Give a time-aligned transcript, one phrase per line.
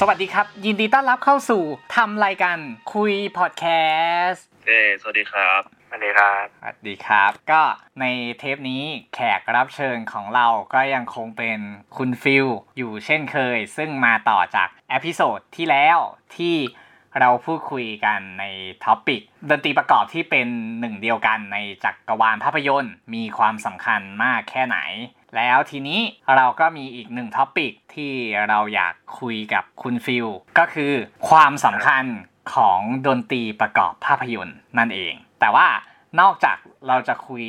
[0.00, 1.62] สวัสดีครับ ยินดีต้อนรับเข้าสู่
[1.96, 2.58] ทำรายการ
[2.94, 3.64] คุยพอดแค
[4.24, 7.62] สต์เอ้สวัสดีครับสวัสดีครับสวัสดีครับ ก็
[8.00, 8.04] ใน
[8.38, 8.82] เทปนี้
[9.14, 11.58] แขกรับเชิญของเราก็ยังคงเป็น
[11.96, 12.46] คุณฟิล
[12.78, 15.98] อยู่เช่นเคย ซึ่งมาต่อจาก episode ที่แล้ว
[16.36, 16.56] ที่
[17.20, 18.44] เราพูดคุยกันใน
[18.84, 19.20] topic
[19.50, 20.48] ดนตรีประกอบที่เป็น
[20.80, 24.78] หนึ่งเดียวกันในจักรวาลภาพยนตร์ มีความสำคัญมากแค่ไหน
[25.36, 26.00] แล้วทีนี้
[26.36, 28.12] เราก็มีอีกหนึ่ง topic ที่
[28.48, 30.26] เราอยากคุยกับคุณฟิล
[30.58, 30.92] ก็คือ
[31.28, 32.04] ความสำคัญ
[32.54, 35.68] ของดนตรีประกอบภาพยนตร์นั่นเอง แต่ว่า
[36.20, 36.56] นอกจาก
[36.88, 37.46] เราจะคุย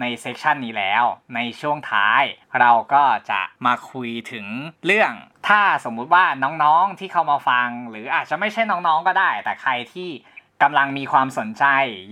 [0.00, 1.04] ใน session นี้แล้ว
[1.34, 2.22] ในช่วงท้าย
[2.60, 4.46] เราก็จะมาคุยถึง
[4.86, 5.12] เรื่อง
[5.48, 10.08] ถ้าสมมุติว่าน้องๆที่เข้ามาฟัง หรืออาจจะไม่ใช่น้องๆก็ได้ แต่ใครที่
[10.62, 11.64] กำลังมีความสนใจ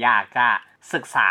[0.03, 0.49] อยากจะ
[0.95, 1.31] ศึกษา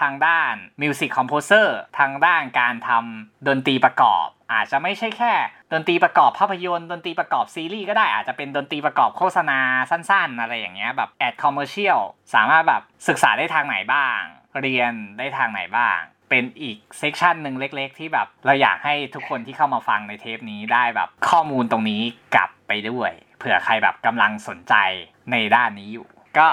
[0.00, 5.32] ทางด้าน music composer ทางด้านการทำดนตรีประกอบ อาจจะไม่ใช่แค่
[5.72, 12.00] ดนตรีประกอบภาพยนตร์ดนตรีประกอบซีรีส์ก็ได้อาจจะเป็นดนตรีประกอบโฆษณาสั้นๆ อะไรอย่างเงี้ยแบบ ad commercial
[12.34, 14.20] สามารถแบบศึกษาได้ทางไหนบ้าง
[14.60, 15.98] เรียนได้ทางไหนบ้าง
[16.30, 22.02] เป็นอีก section หนึ่งเล็กๆ ที่แบบเราอยากให้ทุกคนที่เข้ามาฟังในเทปนี้ได้แบบข้อมูลตรงนี้
[22.34, 24.74] กลับไปด้วยเผื่อใครแบบกำลังสนใจ
[25.32, 26.06] ในด้านนี้อยู่
[26.38, 26.46] ก็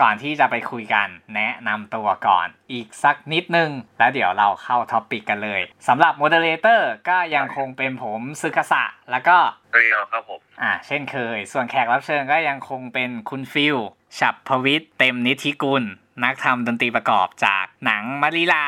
[0.00, 9.38] ก่อนที่จะไปคุยกันแนะนำตัวก่อนอีกสักนิดนึง แล้วเดี๋ยวเราเข้า topic กันเลยสำหรับ moderator ก็ยังคงเป็นผมซึกษะแล้วก็
[9.72, 13.76] เรียวครับผมอ่าเช่นเคย ส่วนแขกรับเชิญก็ยังคงเป็นคุณฟิล
[14.18, 15.84] ฉับพวิทย์เต็มนิธิกุล
[16.24, 18.66] นักทำดนตรีประกอบจากหนังมะลิลา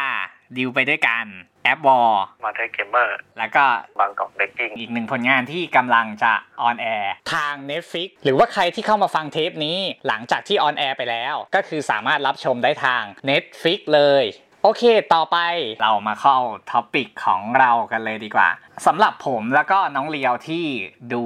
[0.56, 1.26] ดิวไปด้วยกัน
[1.57, 2.10] นะ App War
[2.44, 3.64] Mother Gamer แล้วก็
[4.00, 14.26] Bangkok Breaking อีกหนึ่งผลงานที่กำลังจะon air ทาง Netflix หรือว่าใครที่เข้ามาฟังเทปนี้หลังจากที่ on air ไปแล้ว ก็คือสามารถรับชมได้ทาง Netflix เลย
[14.64, 14.82] โอเค
[15.14, 15.38] ต่อไป
[15.82, 16.38] เรามาเข้า
[16.70, 18.48] topic ของเรากันเลยดีกว่า
[18.86, 20.64] สำหรับผมแล้วก็น้องเลียวที่
[21.12, 21.22] ดู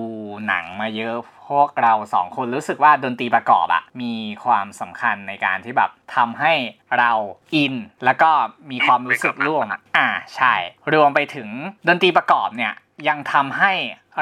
[0.46, 4.14] หนังมาเยอะพ วกเราสองคนรู้สึกว่าดนตรีประกอบอะมี
[4.44, 6.52] ความสำคัญในการที่แบบทำให้
[6.98, 7.12] เรา
[7.54, 7.74] อิน
[8.04, 8.30] แล้วก็
[8.70, 10.54] มีความรู้สึกร่วมอ่าใช่
[10.92, 11.48] รวมไปถึง
[11.88, 12.74] ดนตรีประกอบเนี่ย
[13.08, 13.72] ยังทำให้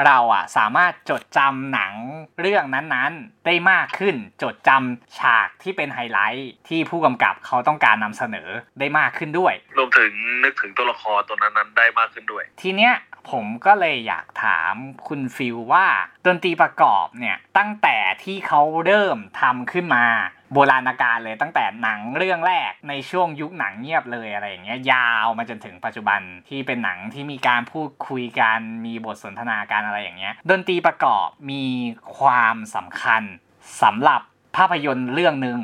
[0.05, 1.93] เราอะสามารถจดจำหนัง
[2.39, 8.49] เรื่องนั้นๆ ได้มากขึ้น จดจำฉากที่เป็นไฮไลท์ที่ผู้กำกับเขาต้องการนำเสนอ
[8.79, 10.11] ได้มากขึ้นด้วย รวมถึง
[10.43, 12.93] นึกถึงตัวละครตัวนั้นๆได้มากขึ้นด้วย ทีเนี้ย
[13.29, 14.73] ผมก็เลยอยากถาม
[15.07, 15.85] คุณฟิลว่า
[16.25, 20.05] ดนตรีประกอบเนี่ยตั้งแต่ที่เขาเริ่มทำขึ้นมา
[20.53, 31.65] โบราณกาลเลยตั้งแต่หนังเรื่องแรกในช่วงยุคหนังเงียบเลยอะไรอย่างเงี้ยยาวมาจนถึงปัจจุบันที่เป็นหนังที่มีการพูดคุยกันมีบทสนทนาการอะไรอย่างเงี้ยดนตรีประกอบมี
[32.19, 33.23] ความสำคัญ
[33.81, 34.21] สำหรับ
[34.55, 35.59] ภาพยนตร์เรื่องหนึ่ง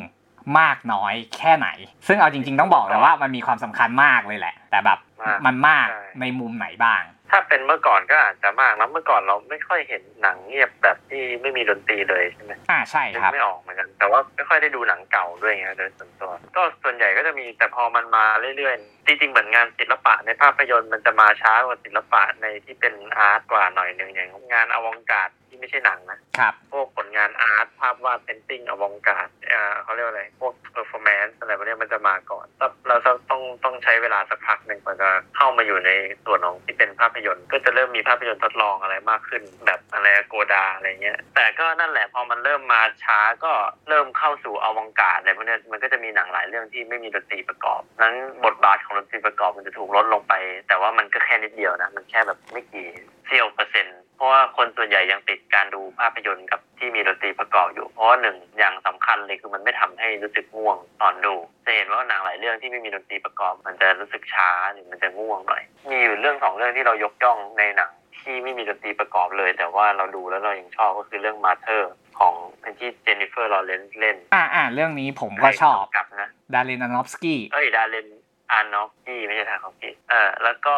[0.59, 1.68] มากน้อยแค่ไหน
[2.07, 18.26] ซึ่งเอาจริงๆต้องบอกเลยว่ามันมีความสำคัญมากเลยแหละ แต่แบบ มากมันมากใช่ในมุมไหนบ้าง ถ้าเป็นเมื่อก่อนก็อาจจะมากนะเมื่อก่อนเราไม่ค่อยเห็นหนังเงียบแบบที่ไม่มีดนตรีเลยใช่ไหมอ่าใช่นึกครับไม่ออกเหมือนกัน แต่ว่าไม่ค่อยได้ดูหนังเก่าด้วยไงโดยส่วนตัว ก็ส่วนใหญ่ก็จะมีแต่พอมันมา
[18.58, 35.91] เรื่อยๆจริงๆเหมือนงานศิลปะในภาพยนตร์มันจะมาช้ากว่าศิลปะในที่เป็น art กว่าหน่อยหนึ่งอย่างงาน avant-garde ที่ไม่ใช่หนังนะครับ พวกผลงาน art ภาพวาด painting avant-garde เอ่อเขาเรียกว่าอะไร พวก performance อะไรพวกเนี้ยมันจะมาก่อนแล้วเราจะต้องต้องใช้เวลาสักพักหนึ่งกว่าจะเข้ามาอยู่ใน
[36.25, 43.51] ส่วนของที่เป็นภาพยนตร์ ก็จะเริ่มมีภาพยนตร์ทดลองอะไรมากขึ้น แบบอะไร Godard อะไรเงี้ย แต่ก็นั่นแหละพอมันเริ่มมาช้าก็
[43.89, 50.34] เริ่มเข้าสู่อวองการ์ดอะไรพวกเนี้ยมันก็จะมีหนังหลายเรื่องที่ไม่มีดนตรีประกอบ นั้นบทบาทของดนตรีประกอบมันจะถูกลดลงไป
[50.68, 52.88] แต่ว่ามันก็แค่นิดเดียวนะ มันแค่แบบไม่กี่
[53.25, 61.36] เสี้ยวเปอร์เซ็นต์ เพราะว่าคนส่วนใหญ่ยังติดการดูภาพยนตร์กับที่มีดนตรีประกอบอยู่ เพราะว่าหนึ่งอย่างสำคัญเลยคือมันไม่ทำให้รู้สึกง่วงตอนดู
[61.66, 72.34] จะเห็นว่าหนังหลายเรื่องที่ไม่มีดนตรีประกอบ มันจะรู้สึกช้าหรือมันจะง่วงหน่อย มีอยู่เรื่องสองเรื่องที่เรายกย่องในหนังที่ไม่มีดนตรีประกอบเลย แต่ว่าเราดูแล้วเรายังชอบก็คือเรื่องมาเธอร์ของ
[72.80, 78.08] ที่เจนนิเฟอร์ลอเรนซ์เล่น อ่าอ่าเรื่องนี้ผมก็ชอบใกำกับนะดารินานอฟสกี้เอ้ยดาเลน
[78.52, 80.76] อานอฟกี้ไม่ใช่ทางของกี้เออแล้วก็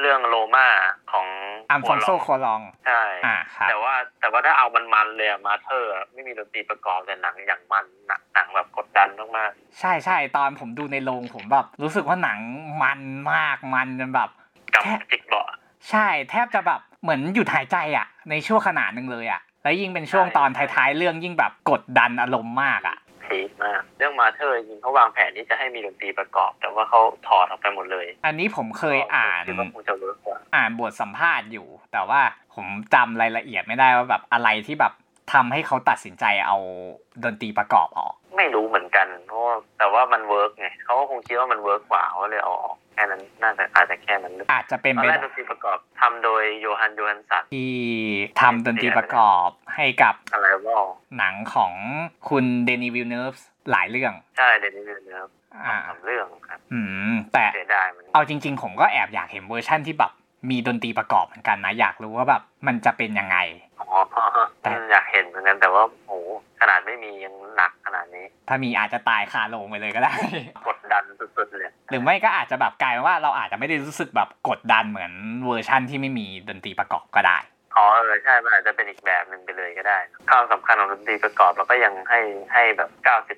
[0.00, 0.68] เรื่องโลมา
[1.12, 1.26] ของ
[1.70, 9.08] อัมฟอนโซหัวโคเราะลอง ใช่อ่าครับแต่ว่าแต่ว่าถ้าเอามันมันๆเลยอะมาเธอร์อะไม่มีดนตรีประกอบแต่หนังอย่างมันหนังหนังแบบกดดัน
[9.38, 12.38] มากใช่ใช่ตอนผมดูในโรงผมแบบรู้สึกว่าหนัง
[12.82, 13.00] มัน
[13.32, 15.46] มากมันจนแบบๆกับแค่จิกเบาะ
[15.90, 32.20] ใช่แทบจะแบบเหมือนหยุดหายใจอะ ในช่วงขนาดหนึ่งเลยอะแล้วยิ่งเป็นช่วงใช่ตอนท้ายๆเรื่องยิ่งแบบกดดันอารมณ์มากอะ peak มาก เรื่อง Mother จริงๆเขาวางแผนที่จะให้มีดนตรีประกอบ แต่ว่าเขาถอดออกไปหมดเลย อันนี้ผมเคยอ่านคิดว่าคงจะ work กว่าอ่านบทสัมภาษณ์อยู่ แต่ว่า
[32.54, 34.92] ผมจำรายละเอียดไม่ได้ว่าแบบอะไรที่แบบ
[35.32, 36.58] ทำให้เขาตัดสินใจเอา
[37.24, 47.72] ดนตรีประกอบออก ไม่รู้เหมือนกันเพราะว่าแต่ว่ามัน work ไงเขาก็คงคิดว่ามัน work กว่าเขาเลยเอาออกแค่นั้นน่าจะอาจจะแค่นั้นหรือเปล่าอาจจะเป็นตอนไปแรกได้ดนตรีประกอบทำโดย Jóhann Jóhannsson ที่
[48.40, 50.80] ทำดนตรีประกอบให้กับอะไรวะ
[51.18, 51.72] หนังของ
[52.28, 53.34] คุณ Denis Villeneuve
[53.70, 55.30] หลายเรื่อง ใช่ Denis เนะครับ
[55.66, 56.80] อ่าทำเรื่องครับ อื
[57.12, 60.12] ม แต่เสียดายมันเอาจริง ๆ ผมก็แอบอยากเห็นเวอร์ชั่นที่แบบ
[60.50, 63.36] มีดนตรีประกอบเหมือนกันนะอยากรู้ว่าแบบมันจะเป็นยังไง
[63.80, 63.98] อ๋อ
[64.90, 66.12] อยากเห็นเหมือนกันแต่ว่าโห
[66.60, 70.14] ขนาดไม่มียังหนักขนาดนี้ ถ้ามีอาจจะตายคาโรงไปเลยก็ได้
[70.68, 71.02] กดดัน
[71.36, 75.12] สุดๆเลย หรือไม่ก็อาจจะแบบกลายเป็นว่าเราอาจจะไม่ได้รู้สึกแบบกดดันเหมือน
[75.46, 77.38] เวอร์ชั่นที่ไม่มีดนตรีประกอบก็ได้
[77.76, 79.98] อ๋อเออใช่มันอาจจะเป็นอีกแบบหนึ่งไปเลยก็ได้
[80.30, 82.20] ความสำคัญของดนตรีประกอบเราก็ยังให้
[82.52, 82.90] ให้แบบ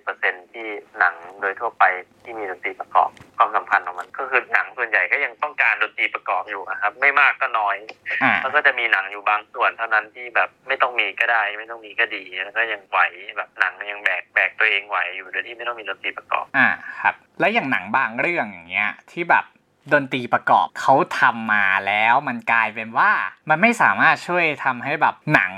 [0.03, 0.67] 90%ที่
[0.99, 1.85] หนังโดยทั่วไป
[2.25, 7.77] ที่มีดนตรีประกอบ ความสำคัญของมันก็คือหนังส่วนใหญ่ก็ยังต้องการดนตรีประกอบอยู่นะครับ ไม่มากก็น้อย
[8.23, 13.01] อ่าแล้วก็จะมีหนังอยู่บางส่วนเท่านั้นที่แบบไม่ต้องมีก็ได้ ไม่ต้องมีก็ดีแล้วก็ยังไหว
[13.37, 16.69] แบบหนังยังแบกแบกตัวเองไหวอยู่โดยที่ไม่ต้องมีดนตรีประกอบอ่า
[17.01, 19.45] ครับ แล้วอย่างหนังบางเรื่องอย่างเงี้ยที่แบบ
[19.93, 23.11] ดนตรีประกอบเขาทำมาแล้วมันกลายเป็นว่า
[23.51, 25.53] มันไม่สามารถช่วยทำให้แบบหนัง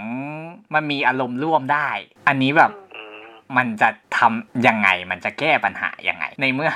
[0.74, 1.88] มันมีอารมณ์ร่วมได้
[2.28, 2.72] อันนี้แบบ
[3.56, 3.88] มันจะ
[4.18, 6.70] ทำยังไงมันจะแก้ปัญหายังไง ในเมื่อ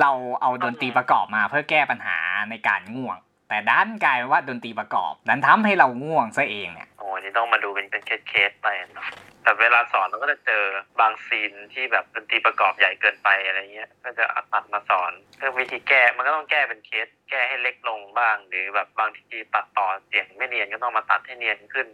[0.00, 0.10] เรา
[0.42, 2.16] เอาดนตรีประกอบมาเพื่อแก้ปัญหา
[2.50, 3.16] ในการง่วง
[3.48, 8.66] แต่ด้านกลายเป็นว่าดนตรีประกอบ ดันทำให้เราง่วงซะเองเนี่ยโอ้นี่ต้องมาดูเป็นเป็นเคสๆไป
[8.98, 9.08] นะ
[9.44, 10.62] แต่เวลาสอนเราก็จะเจอ
[11.00, 21.86] บางซีนที่แบบดนตรีประกอบใหญ่เกินไปอะไรเงี้ย ก็จะเอาตัดมาสอนเรื่อวิธีแก้มันก็ต้องแก้เป็นเคส แก้ให้เล็กลงบ้าง หรือแบบบางทีตัดต่อเสียงไม่เนียนก็ต้องมาตัดให้เนียนขึ้น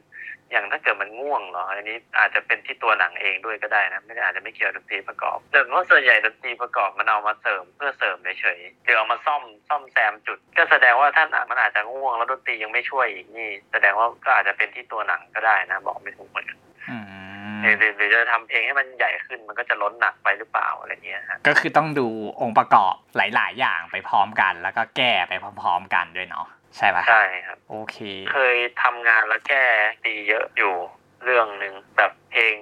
[0.50, 16.58] อย่างถ้าเกิดมันง่วงเหรออันนี้อาจจะเป็นที่ตัวหนังเองด้วยก็ได้นะไม่ได้อาจจะไม่เกี่ยวดนตรีประกอบแต่ว่าส่วนใหญ่ดนตรีประกอบมันเอามาเสริมเพื่อเสริมเฉยๆหรือเอามาซ่อมซ่อมแซมจุด ก็แสดงว่าท่านมันอาจจะง่วงแล้วดนตรียังไม่ช่วยอีกนี่ แสดงว่าก็อาจจะเป็นที่ตัวหนังก็ได้นะ บอกไม่ถูกเหมือนกัน
[16.90, 17.19] อืม
[17.62, 22.06] หรือหรือหรือจะทำเพลงให้มันใหญ่ขึ้นมันก็จะล้นหนักไปหรือเปล่าอะไรเงี้ยฮะก็คือต้องดู
[22.40, 26.46] องค์ประกอบหลาย ๆ อย่างไปพร้อมกัน แล้วก็แก้ไปพร้อม ๆ กันด้วยเนาะ
[26.76, 27.96] ใช่ปะใช่ครับโอเค
[28.32, 29.64] เคยทำงานแล้วแก้
[30.06, 30.74] ดีเยอะอยู่
[31.24, 32.54] เรื่องหนึ่งแบบเพลง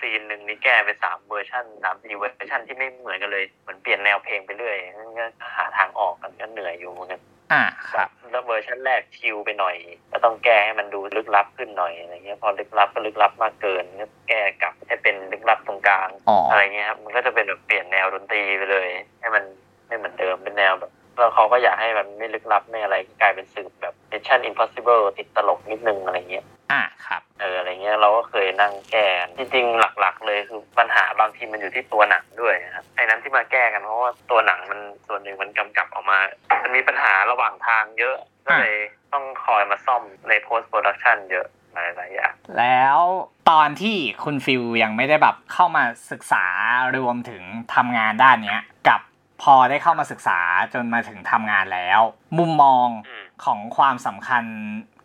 [0.00, 5.26] scene หนึ่งนี่แก้ไปสามเวอร์ชันสามสี่เวอร์ชันที่ไม่เหมือนกันเลยเหมือนเปลี่ยนแนวเพลงไปเรื่อยนั่นก็
[5.56, 7.20] หาทางออกกันก็เหนื่อยอยู่เหมือนกัน
[7.52, 7.62] อ่า
[7.92, 9.76] ครับแล้วเวอร์ชันแรก chill ไปหน่อย
[10.12, 18.88] ก็ต้องแก้ให้มันดูลึกลับขึ้นหน่อยอะไรเงี้ยพอลึกลับก็ลึกลับมากเกินก็แก้กลับให้เป็นลึกลับตรงกลางอ๋ออะไรเงี้ยครับมันก็จะเป็นแบบเปลี่ยนแนวดนตรีไปเลย
[19.20, 19.44] ให้มัน
[19.86, 36.18] ไม่เหมือนเดิมเป็นแนวแบบแล้วเขาก็อยากให้มันไม่ลึกลับไม่อะไรกลายเป็นสืบแบบ Mission Impossible ติดตลกนิดนึงอะไรเงี้ย อ่าครับเอออะไรเงี้ยเราก็เคยนั่งแก้จริงๆ หลักๆ เลยคือปัญหาบางทีมันอยู่ที่ตัวหนังด้วยนะครับไอ้นั้นที่มาแก้กันเพราะว่าตัวหนังมันส่วนหนึ่งมันกำกับออกมา
[36.62, 38.16] มันมีปัญหาระหว่างทางเยอะ
[38.46, 38.76] ก็เลย
[39.12, 42.98] ต้องคอยมาซ่อมใน post production เยอะหลายๆอย่างแล้ว
[43.50, 46.46] ตอนที่คุณฟิลยังไม่ได้แบบเข้ามาศึกษา
[46.96, 47.42] รวมถึง
[47.74, 49.00] ทำงานด้านเนี้ยกับ
[49.42, 50.38] พอได้เข้ามาศึกษา
[50.74, 52.00] จนมาถึงทำงานแล้ว
[52.38, 54.44] มุมมองอืม ของความสำคัญ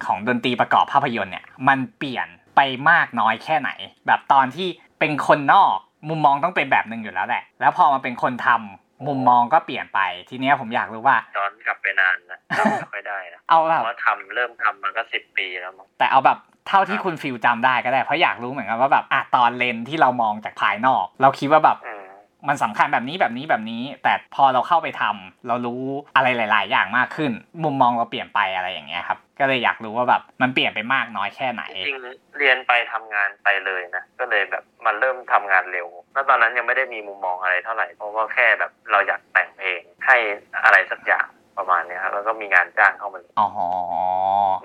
[0.06, 3.70] ของดนตรีประกอบภาพยนตร์เนี่ยมันเปลี่ยนไปมากน้อยแค่ไหน
[4.08, 4.68] แบบตอนที่
[5.00, 5.76] เป็นคนนอก
[6.10, 10.00] มุมมองต้องเป็นแบบหนึ่งอยู่แล้วแหละ แล้วพอมาเป็นคนทำมุมมองก็เปลี่ยนไป
[10.30, 16.38] ทีเนี้ยผมอยากรู้ว่าย้อนกลับไปนานนะจำไม่ค่อยได้นะเอาเพแบบราะว่าทำเริ่มทำมันก็สิบปีแล้วมั้งแต่เอาแบบ
[16.68, 21.94] เท่าที่คุณฟิลจำได้ก็ได้เพราะอยากรู้เหมือนกันว่าแบบอะตอนเลนส์ที่เรามองจากภายนอก เราคิดว่าแบบอื
[22.42, 25.82] มมันสำคัญแบบนี้แบบนี้แบบนี้ แต่พอเราเข้าไปทำเรารู้
[26.16, 27.32] อะไรหลาย ๆ อย่างมากขึ้น
[27.64, 40.18] มุมมองเราเปลี่ยนไปอะไรอย่างเงี้ยครับ ก็เลยอยากรู้ว่าแบบมันเปลี่ยนไปมากน้อยแค่ไหนจริงๆเรียนไปทำงานไปเลยนะก็เลยแบบมันเริ่มทำงานเร็วแล้วตอนนั้นยังไม่ได้มีมุมมองอะไรเท่าไหร่เพราะว่าแค่แบบเราอยากแต่งเพลงให้
[40.64, 43.48] อะไรสักอย่างประมาณเนี้ยครับแล้วก็มีงานจ้างเข้ามาเลยอ๋อ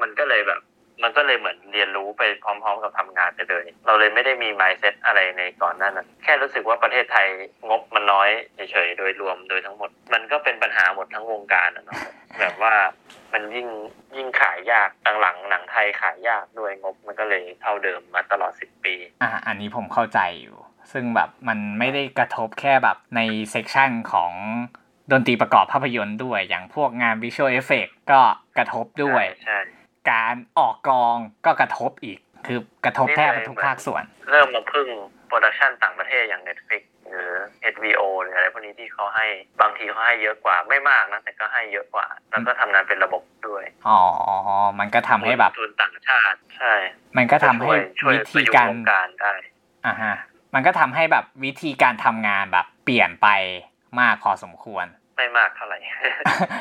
[0.02, 0.61] มันก็เลยแบบ
[1.03, 7.26] มันก็เลยเหมือนเรียนรู้ไปพร้อม ๆ กับทำงานไปเลย เราเลยไม่ได้มี mindset อะไรในก่อนหน้านั้น แค่รู้สึกว่าประเทศไทย
[7.69, 12.00] งบมันน้อยเฉยๆโดยรวมโดยทั้งหมด มันก็เป็นปัญหาหมดทั้งวงการอะเนาะ
[12.41, 12.75] แบบว่า
[13.33, 13.69] มันยิ่ง
[14.17, 14.88] ยิ่งขายยาก
[15.21, 20.57] หลังๆหนังไทยขายยากด้วยงบมันก็เลยเท่าเดิมมาตลอดสิบปี อะอันนี้ผมเข้าใจอยู่
[20.93, 24.33] ซึ่งแบบมันไม่ได้กระทบแค่แบบใน section ของ
[25.12, 28.21] ดนตรีประกอบภาพยนตร์ด้วย อย่างพวกงาน visual effect ก็
[28.59, 29.59] กระทบด้วยใช่
[30.10, 34.88] การออกกองก็กระทบอีก คือกระทบแทบทุกภาคส่วน เริ่มมาพึ่ง
[35.26, 37.30] production ต่างประเทศอย่าง Netflix หรือ
[37.75, 39.26] HBO หรืออะไรพวกนี้ที่เขาให้
[39.60, 44.00] บางทีเขาให้เยอะกว่าไม่มากนะ แต่ก็ให้เยอะกว่า แล้วก็ทำงานเป็นระบบด้วย อ๋อ
[44.80, 46.75] มันก็ทำให้แบบทุนต่างชาติใช่
[47.16, 47.68] มันก็ทำให้
[48.00, 49.34] ช่วยช่วยวิประธียุกการต์วงการได้
[49.86, 50.14] อ่าฮะ
[50.54, 53.28] มันก็ทำให้แบบวิธีการทำงานแบบเปลี่ยนไป
[54.00, 54.86] มากพอสมควร
[55.16, 55.78] ไม่มากเท่าไหร่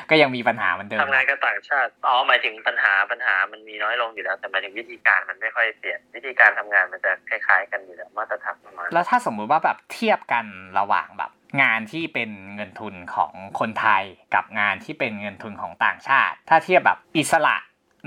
[0.09, 10.45] ก็ยังมีปัญหาเหมือนเดิมทำงานกับต่างชาติอ๋อหมายถึงปัญหาปัญหามันมีน้อยลงอยู่แล้ว แต่หมายถึงวิธีการมันไม่ค่อยเปลี่ยนวิธีการทำงานมันจะคล้ายๆ กันอยู่แล้วมาตรฐานประมาณแล้วถ้าสมมุติว่าแบบเทียบกัน
[10.79, 11.31] ระหว่างแบบ
[11.62, 14.03] งานที่เป็นเงินทุนของคนไทย
[14.35, 17.55] กับงานที่เป็นเงินทุนของต่างชาติ ถ้าเทียบแบบอิสระ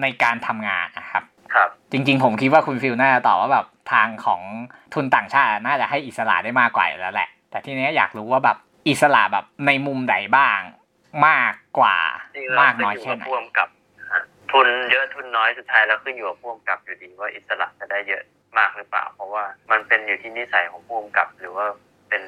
[0.02, 1.25] ในการทำงานนะครับ
[1.55, 4.43] ครับจริง ๆ ผมคิดว่าคุณฟิลน่าจะตอบว่าแบบทางของ
[4.95, 8.57] ทุนต่างชาติน่าจะให้อิสระได้มากกว่าอยู่แล้วแหละ แต่ทีเนี้ยอยากรู้ว่าแบบ
[8.88, 10.61] อิสระแบบในมุมใดบ้าง
[11.26, 11.97] มากกว่า
[12.37, 13.68] จริงมากๆน้เราอยขึ้นอยู่แค่กับไหนพ่วงกับ
[14.12, 18.23] ฮะทุนเยอะทุนน้อยสุดท้ายแล้วขึ้นอยู่กับพ่วงกับอยู่ดีว่าอิสระจะได้เยอะ
[18.59, 21.66] มากหรือเปล่า เพราะว่ามันเป็นอยู่ที่นิสัยของผู้กำกับหรือว่า
[22.09, 22.23] เป็น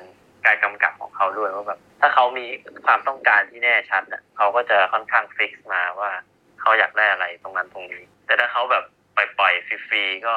[0.46, 2.46] การกำกับของเขาด้วยว่าแบบถ้าเขามี
[2.84, 6.10] ความต้องการที่แน่ชัดอะเขาก็จะค่อนข้าง fix มาว่า
[6.60, 8.84] เขาอยากได้อะไรตรงนั้นตรงนี้ แต่ถ้าเขาแบบ
[9.16, 10.34] ปล่อยๆฟรีๆก็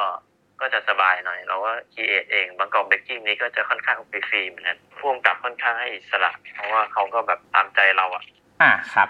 [0.62, 8.24] ก็จะสบายหน่อย เราว่าคีเอทเอง Bangkok Breaking นี้ก็จะค่อนข้างฟรีๆเหมือนกันผู้กำกับค่อนข้างให้อิสระ เพราะว่าเขาก็แบบตามใจเราอะ
[8.62, 9.08] อ่าครับ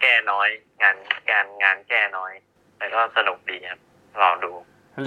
[0.00, 0.48] แก้น้อย
[0.82, 0.96] งาน
[1.30, 2.32] งานงานแก้น้อย
[2.78, 3.80] แต่ก็สนุกดีครับ
[4.22, 4.52] ลองดู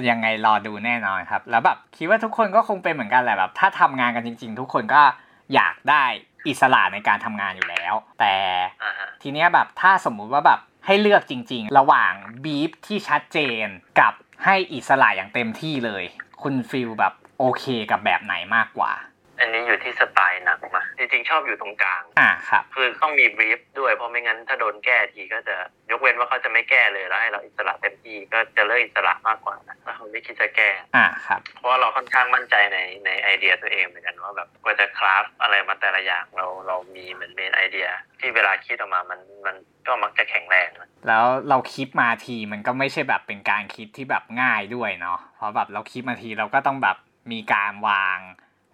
[0.09, 5.01] ยังไงรอดูแน่นอนครับ แล้วแบบคิดว่าทุกคนก็คงเป็นเหมือนกันแหละแบบ ถ้าทำงานกันจริง ๆ ทุกคนก็
[5.53, 6.03] อยากได้
[6.47, 8.35] อิสระในการทำงานอยู่แล้ว แต่
[8.83, 13.67] อ่าฮะทีเนี้ยแบบถ้าสมมุติว่าแบบให้เลือกจริง ๆ ระหว่างบีฟที่ชัดเจน
[13.99, 14.13] กับ
[14.45, 16.03] ให้อิสระอย่างเต็มที่เลย
[16.41, 18.91] คุณฟิลแบบโอเคกับแบบไหนมากกว่า
[19.39, 25.55] อันนี้อยู่ที่สไตล์หนังมาจริงๆชอบอยู่ตรงกลาง อ่าครับ คือต้องมีบรีฟด้วยเพราะไม่งั้นถ้าโดนแก้ทีก็จะ
[25.91, 37.87] ยกเว้นว่าเขาจะไม่แก้เลยแล้วให้เราอิสระเต็มที่ก็จะเลิกอิสระมากกว่านะถ้าเขาไม่คิดจะแก้ อ่าครับ เพราะว่าเราค่อนข้างมั่นใจในในไอเดียตัวเองเหมือนกันว่าแบบกว่าจะคราฟอะไรมาแต่ละอย่างเราเรามีเหมือนเมนไอเดีย
[38.19, 39.55] ที่เวลาคิดออกมามันมัน
[39.87, 46.97] ก็มักจะแข็งแรงนะแล้วเราคิดมาทีมันก็ไม่ใช่แบบเป็นการคิดที่แบบง่ายด้วยเนาะเพราะแบบเราคิดมาทีเราก็ต้องแบบ
[47.31, 48.19] มีการวาง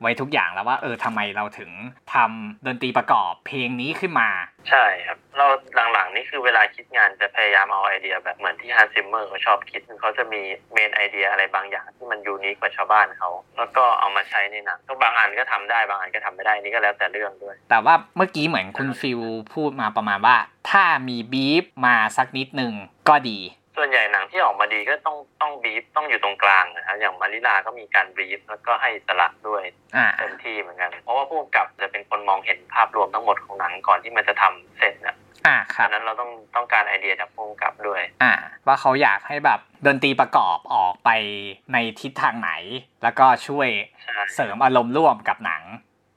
[0.05, 1.71] ไว้ทุกอย่างแล้วว่าเออทำไมเราถึง
[2.13, 4.29] ทำดนตรีประกอบเพลงนี้ขึ้นมา
[4.69, 5.47] ใช่ครับ เรา
[5.93, 10.41] หลังๆนี่คือเวลาคิดงานจะพยายามเอาไอเดียแบบเหมือนที่ฮันซิมเมอร์เขาชอบคิดคือเขาจะมี
[10.73, 19.19] main idea อะไรบางอย่างที่มัน unique กว่าชาวบ้านเขาแล้วก็เอามาใช้ในหนังก็บางอันก็ทำได้บางอันก็ทำไม่ได้นี่ก็แล้วแต่เรื่องด้วย แต่ว่าเมื่อกี้เหมือนคุณฟิล
[19.53, 20.37] พูดมาประมาณว่า
[20.71, 22.73] ถ้ามีบีฟมาสักนิดหนึ่ง
[23.09, 23.39] ก็ดี
[23.77, 29.63] ส่วนใหญ่หนังที่ออกมาดีก็ต้องต้องบีฟต้องอยู่ตรงกลางนะครับอย่างมะลิลาก็มีการบีฟแล้วก็ให้อิสระด้วย
[29.95, 35.15] อ่าเต็มที่เหมือนกัน เพราะว่าผู้กำกับจะเป็นคนมองเห็นภาพรวมทั้งหมดของหนังก่อนที่มันจะทำเสร็จนะ
[35.47, 38.33] อ่าครัดับงนั้นเราต้องต้องการไอเดียจากผู้กำกับด้วย อ่า
[38.67, 41.09] ว่าเขาอยากให้แบบดนตรีประกอบออกไป
[41.73, 42.51] ในทิศทางไหน
[43.03, 43.69] แล้วก็ช่วย
[44.03, 45.54] ใช่เสริมอารมณ์ร่วมกับหนัง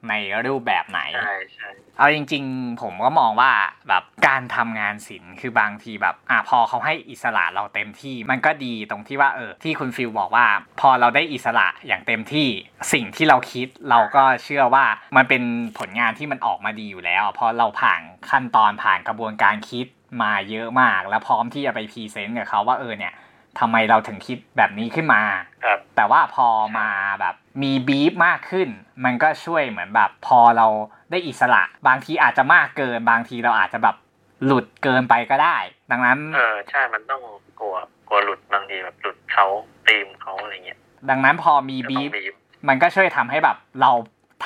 [0.09, 0.15] ใน
[0.47, 3.53] รูปแบบไหน ใช่ใช่เอาจริง ๆ ผมก็มองว่า
[3.89, 10.47] แบบการทำงานศิลป์คือบางทีแบบอะพอเขาให้อิสระเราเต็มที่ มันก็ดีตรงที่ว่าเออที่คุณฟิลบอกว่า
[10.81, 12.49] พอเราได้อิสระอย่างเต็มที่
[12.93, 14.85] สิ่งที่เราคิดเราก็เชื่อว่า
[15.17, 15.43] มันเป็น
[15.79, 18.01] ผลงานที่มันออกมาดีอยู่แล้วเพราะเราผ่าน
[18.31, 19.87] ขั้นตอนผ่านกระบวนการคิด
[20.23, 23.15] มาเยอะมาก แล้วพร้อมที่จะไป present กับเขาว่าเออเนี่ย
[23.59, 25.23] ทำไมเราถึงคิดแบบนี้ขึ้นมา
[25.65, 26.89] ครับแต่ว่าพอมา
[27.21, 28.69] แบบมีบีฟมากขึ้น
[29.05, 30.67] มันก็ช่วยเหมือนแบบพอเรา
[31.11, 33.97] ได้อิสระ บางทีอาจจะมากเกิน บางทีเราอาจจะแบบ
[34.45, 35.57] หลุดเกินไปก็ได้
[35.91, 37.23] ดังนั้น เออใช่มันต้อง
[37.61, 37.77] กลัว
[38.09, 39.47] กลัวหลุดบางทีแบบหลุดเขา
[39.87, 40.79] ตีมเขาอะไรเงี้ย
[41.11, 42.33] ดังนั้นพอมีก็ต้บีองฟบีฟ
[42.69, 43.93] มันก็ช่วยทำให้แบบเรา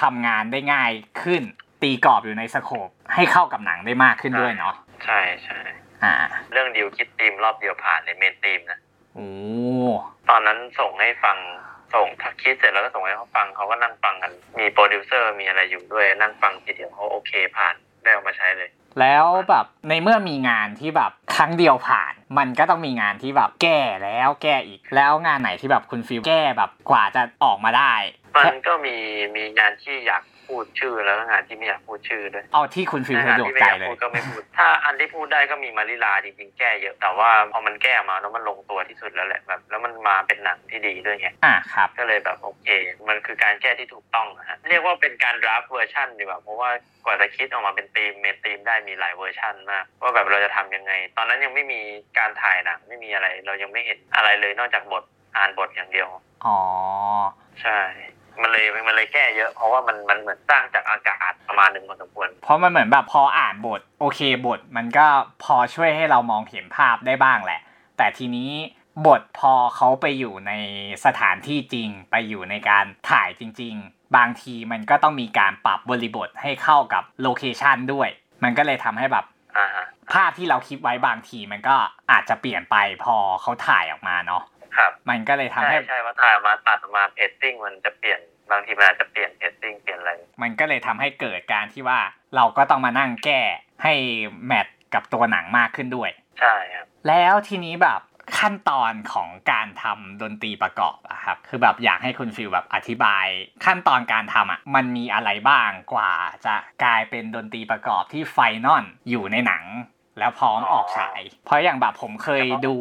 [0.01, 0.91] ทำงานได้ง่าย
[1.23, 1.43] ขึ้น
[1.83, 5.61] ตีกรอบอยู่ใน scope ให้เข้ากับหนังได้มากขึ้นด้วยเนาะใช่ใช่
[6.05, 6.15] อ่า
[6.53, 8.79] เรื่องดิวคิดตีมรอบเดียวผ่านใน main theme นะ
[9.15, 9.31] โอ้
[10.31, 11.37] ตอนนั้นส่งให้ฟัง
[11.95, 12.07] ส่ง
[12.43, 27.95] คิดเสร็จแล้วก็ส่งให้เขาฟังเขาก็นั่งฟังกัน มีโปรดิวเซอร์มีอะไรอยู่ด้วยนั่งฟังทีเดียวเขาโอเคผ่านได้เอามาใช้เลย แล้วแบบในเมื่อมีงานที่แบบครั้งเดียวผ่าน มันก็ต้องมีงานที่แบบแก้แล้วแก้อีก แล้วงานไหนที่แบบคุณฟิลแก้แบบกว่าจะออกมาได้
[28.37, 28.97] มันก็มี
[29.37, 42.69] มีงานที่อยาก พูดชื่อแล้วก็งานที่ไม่อยากพูดชื่อด้วยเอาที่คุณฟิลสะงานดวกที่ไม่ใจอยากเลยพูดก็ไม่พูดถ้าอันที่พูดได้ก็มีมาริลาจริงๆแก้เยอะ แต่ว่าพอมันแก้มาแล้วมันลงตัวที่สุดแล้วแหละแบบแล้วมันมาเป็นหนังที่ดีด้วยไงอ่าครับ ก็เลยแบบโอเค
[43.09, 46.71] มันคือการแก้ที่ถูกต้องนะฮะเรียกว่าเป็นการ draft version ดีกว่าเพราะว่า
[47.05, 51.81] กว่าจะคิดออกมาเป็น theme main theme ได้มีหลายเวอร์ชันมากว่าแบบเราจะทำยังไง ตอนนั้นยังไม่มี
[52.19, 55.05] การถ่ายหนังไม่มีอะไร เรายังไม่เห็นอะไรเลยนอกจากบท
[55.37, 56.09] อ่านบทอย่างเดียว
[56.47, 56.59] อ๋อ
[57.63, 57.81] ใช่
[58.41, 65.07] มันเลยมันเลยแก้เยอะ เพราะว่ามันมันเหมือนสร้างจากอากาศประมาณหนึ่งพอสมควร เพราะมันเหมือนแบบพออ่านบท โอเคบท มันก็
[65.45, 67.61] พอช่วยให้เรามองเห็นภาพได้บ้างแหละ
[67.97, 68.51] แต่ทีนี้
[69.07, 70.53] บทพอเขาไปอยู่ใน
[71.05, 78.09] สถานที่จริง ไปอยู่ในการถ่ายจริง ๆ บางทีมันก็ต้องมีการปรับบริบทให้เข้ากับ location ด้วย
[78.43, 79.25] มันก็เลยทำให้แบบ
[79.59, 81.77] อ่าฮะภาพที่เราคิดไว้บางทีมันก็
[82.11, 84.43] อาจจะเปลี่ยนไปพอเขาถ่ายออกมาเนาะ
[84.77, 90.13] ครับมันก็เลยทำใช่ให้ใช่ว่าถ่ายออกมาตัดออกมา pacing มันจะเปลี่ยนบางทีมันอาจจะเปลี่ยน pacing เปลี่ยนอะไร
[90.43, 92.01] มันก็เลยทำให้เกิดการที่ว่า
[92.37, 93.41] เราก็ต้องมานั่งแก้
[93.83, 93.95] ให้
[94.47, 96.11] match กับตัวหนังมากขึ้นด้วย
[96.41, 98.01] ใช่ครับแล้วทีนี้แบบ
[98.39, 103.27] ขั้นตอนของการทำดนตรีประกอบอะครับ คือแบบอยากให้คุณฟิลแบบอธิบาย
[103.65, 106.13] ขั้นตอนการทำอะมันมีอะไรบ้างกว่า
[106.47, 109.63] จะกลายเป็นดนตรีประกอบที่ final อยู่ในหนัง
[110.19, 112.75] แล้วพร้อมออกฉาย เพราะอย่างแบบผมเคยดู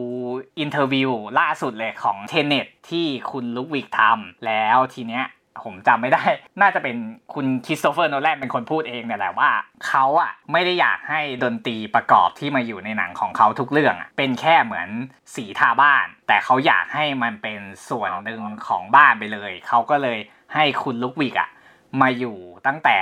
[0.60, 5.26] interview ล่าสุดเลยของ Tenet ที่คุณลุดวิกทำแล้วทีเนี้ย
[5.64, 6.24] ผมจำไม่ได้
[6.62, 6.98] น่าจะเป็น
[7.34, 9.52] คุณคริสโตเฟอร์โนแลนเป็นคนพูดเองเนี่ยแหละว่า
[9.88, 14.90] เขาอะไม่ได้อยากให้ดนตรีประกอบที่มาอยู่ในหนังของเขาทุกเรื่องอะเป็นแค่เหมือน
[15.36, 17.60] สีทาบ้าน แต่เขาอยากให้มันเป็น
[17.90, 20.18] ส่วนหนึ่งของบ้านไปเลย เขาก็เลย
[20.54, 21.50] ให้คุณลุดวิกอะ
[22.02, 22.98] มาอยู่ตั้งแต่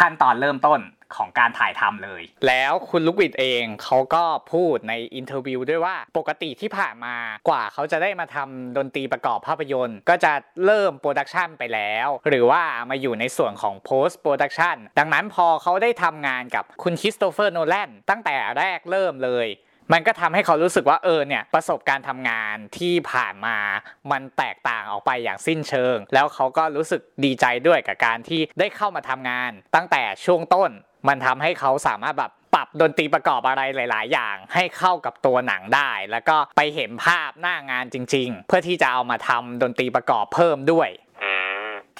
[0.00, 0.80] ขั้นตอนเริ่มต้น
[1.16, 7.16] ของการถ่ายทำเลย แล้วคุณลุดวิกเองเขาก็พูดใน interview ด้วยว่าปกติที่ผ่านมา
[7.48, 10.32] กว่าเขาจะได้มาทำดนตรีประกอบภาพยนตร์ ก็จะ
[10.64, 19.48] เริ่ม production ไปแล้ว หรือว่ามาอยู่ในส่วนของ post production ดังนั้นพอเขาได้ทำงานกับคุณคริสโตเฟอร์โนแลนตั้งแต่แรกเริ่มเลย
[19.92, 23.56] มันก็ทำให้เขารู้สึกว่าเออเนี่ยประสบการณ์ทำงานที่ผ่านมา
[24.10, 30.70] มันแตกต่างออกไปอย่างสิ้นเชิง แล้วเขาก็รู้สึกดีใจด้วยกับการที่ได้เข้ามาทำงาน ตั้งแต่ช่วงต้น
[31.08, 40.88] มันทำให้เขาสามารถแบบปรับดนตรีประกอบอะไรหลาย ๆ อย่างให้เข้ากับตัวหนังได้ แล้วก็ไปเห็นภาพหน้างานจริง ๆ เพื่อที่จะเอามาทำดนตรีประกอบเพิ่มด้วย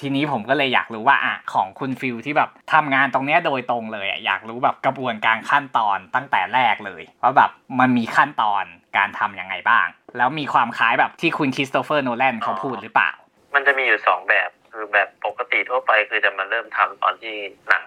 [0.01, 8.63] ทีนี้ผมก็เลยอยากรู้ว่าอะของคุณฟิลที่แบบทำงานตรงเนี้ยโดยตรงเลยอะอยากรู้แบบกระบวนการขั้นตอนตั้งแต่แรกเลยว่าแบบมันมีขั้นตอน
[8.97, 13.11] การทำยังไงบ้าง แล้วมีความคล้ายแบบที่คุณคริสโตเฟอร์โนแลนเขาพูดหรือเปล่า
[13.55, 17.35] มันจะมีอยู่สองแบบคือแบบปกติทั่วไปคือจะมาเริ่มทำตอนที่
[17.69, 17.85] หนัง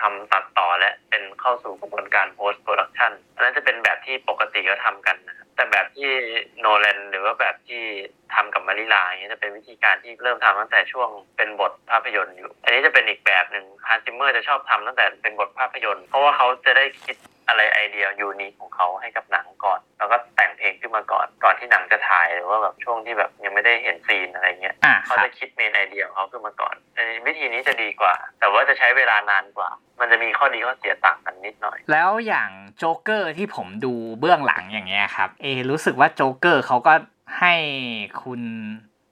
[0.00, 6.12] ทำตัดต่อและเป็นเข้าสู่กระบวนการ post production อันนั้นจะเป็นแบบที่ปกติก็ทำกันนะครับ แต่แบบที่
[6.60, 7.82] โนแลนหรือว่าแบบที่
[8.34, 17.16] ทำกับมะลิลาอย่างเงี้ยจะเป็นวิธีการที่เริ่มทำตั้งแต่ช่วงเป็นบทภาพยนตร์อยู่ อันนี้จะเป็นอีกแบบหนึ่งฮันซิมเมอร์จะชอบทำตั้งแต่เป็นบทภาพยนตร์ เพราะว่าเขาจะได้คิด
[17.52, 36.94] อะไร idea unique ของเขาให้กับหนังก่อน แล้วก็แต่งเพลงขึ้นมาก่อนก่อนที่หนังจะถ่ายหรือว่าแบบช่วงที่แบบยังไม่ได้เห็น scene อะไรเงี้ยอะครับเขาจะคิด main idea ของเขาขึ้นมาก่อนในวิธีนี้จะดีกว่า แต่ว่าจะใช้เวลานานกว่า มันจะมีข้อดีข้อเสียต่างกันนิดหน่อย แล้วอย่างโจ๊กเกอร์ที่ผมดูเบื้องหลังอย่างเงี้ยครับเอรู้สึกว่าโจ๊กเกอร์เขาก็
[37.40, 37.54] ให้
[38.22, 38.40] คุณ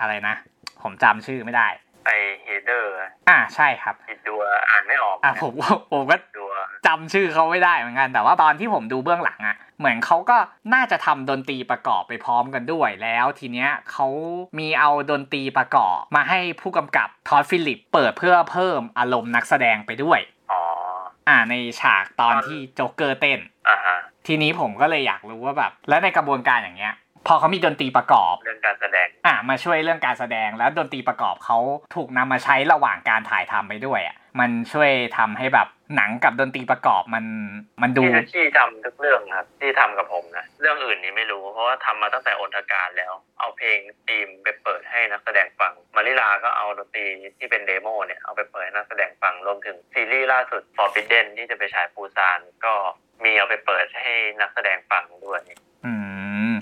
[0.00, 0.34] อะไรนะ
[0.82, 1.68] ผมจำชื่อไม่ได้
[2.06, 2.10] ไอ
[2.42, 2.92] เฮเดอร์
[3.28, 5.52] อ่าใช่ครับผิดดัวอ่านไม่ออกอะผม
[5.92, 6.49] ผมก็ดัว
[6.86, 10.38] จำชื่อเขาไม่ได้เหมือนกัน แต่ว่าตอนที่ผมดูเบื้องหลังอะ่ะเหมือนเขาก็
[10.74, 14.06] น่าจะทำดนตรีประกอบไปพร้อมกันด้วยแล้ว ทีเนี้ยเขา
[14.58, 20.20] มีเอาดนตรีประกอบมาให้ผู้กำกับ Todd Phillips เปิดเพื่อเพิ่มอารมณ์นักแสดงไปด้วย
[20.52, 20.60] อ๋อ
[21.28, 23.78] อ่าในฉากตอนที่โจ๊กเกอร์เต้นอ่า
[24.26, 26.94] ทีนี้ผมก็เลยอยากรู้ว่าแบบ แล้วในกระบวนการอย่างเงี้ย
[27.32, 31.58] อเขามีดนตรีประกอบ เรื่องการแสดงอะมาช่วยเรื่องการแสดงแล้วดนตรีประกอบเขา
[31.94, 37.24] ถูกนำมาใช้ระหว่างการถ่ายทำไปด้วยอะมันช่วยทำให้แบบหนังกับดนตรีประกอบมัน
[37.82, 47.06] มันดูที่ทัชชี่ทำทุกเรื่องครับที่ทำกับผมนะเรื่องอื่นนี่ไม่รู้เพราะว่าทำมาตั้งแต่อนทการแล้ว เอาเพลงธีมไปเปิดให้นักแสดงฟังมาริลาก็เอาดนตรี
[47.38, 52.74] ที่เป็น demo เนี่ยเอาไปเปิดให้นักแสดงฟังรวมถึงซีรีส์ล่าสุด Forbidden ที่จะไปฉายปูซานก็
[53.24, 55.40] มีเอาไปเปิดให้นักแสดงฟังด้วย
[55.86, 55.92] อื
[56.50, 56.52] ม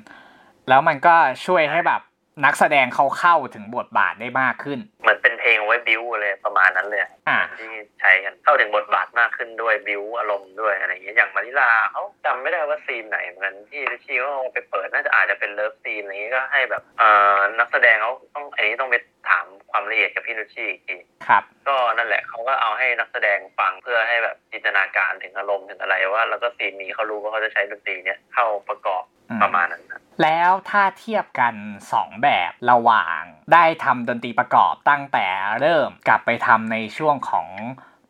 [0.68, 1.14] แล้วมันก็
[1.46, 2.02] ช่วยให้แบบ
[2.44, 18.96] นักแสดงเขาเข้าถึงบทบาทได้มากขึ้น เหมือนเป็นเพลงไว้บิวเลยประมาณนั้นเลยอ่าที่ใช้กันเข้าถึงบทบาทมากขึ้นด้วยบิวอารมณ์ด้วยอะไรอย่างเงี้ยอย่างมาลิลาเขาจำไม่ได้ว่าซีนไหนเหมือนกันที่ลิชชี่เขาเอาไปเปิดน่าจะอาจจะเป็น love scene อะไรอย่างเงี้ยก็ให้แบบเอ่อนักแสดงเขาต้องอันนี้ต้องไป
[19.28, 20.96] ถามความละเอียดกับพี่ลิชชี่อีกที
[21.28, 29.87] ครับ ก็นั่นแหละเขาก็เอาให้นักแสดงฟังเพื่อให้แบบจินตนาการถึงอารมณ์ถึงอะไรว่า แล้วก็ซีนนี้เขารู้ว่าเขาจะใช้ดนตรีเนี้ยเข้าประกอบอืมประมาณนั้นนะ
[30.22, 31.54] แล้วถ้าเทียบกัน
[31.90, 33.20] 2 แบบระหว่าง
[33.52, 35.26] ได้ทำดนตรีประกอบตั้งแต่
[35.60, 37.48] เริ่มกลับไปทำในช่วงของ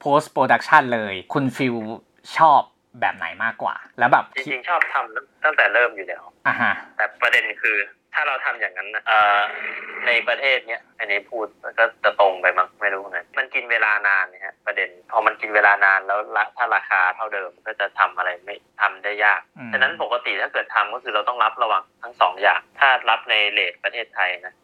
[0.03, 1.77] post production เลย คุณฟิล
[2.37, 2.61] ชอบ
[3.01, 7.79] แบบไหนมากกว่า แล้วแบบจริงๆชอบทำตั้งแต่เริ่มอยู่แล้วอะฮะแต่ประเด็นคือ
[8.15, 9.41] ถ้าเราทำอย่างนั้นนะเอ่อ
[10.07, 24.55] ในประเทศเนี้ยอันนี้พูดมันก็จะตรงไปมั้งไม่รู้ไงมันกินเวลานานเนี่ยฮะประเด็นพอมันกินเวลานานแล้วละถ้าราคาเท่าเดิมก็จะทำอะไรไม่ทำได้ยากอืมฉะนั้นปกติถ้าเกิดทำก็คือเราต้องรับระหว่างทั้งสองอย่างถ้ารับในเลทประเทศไทยนะ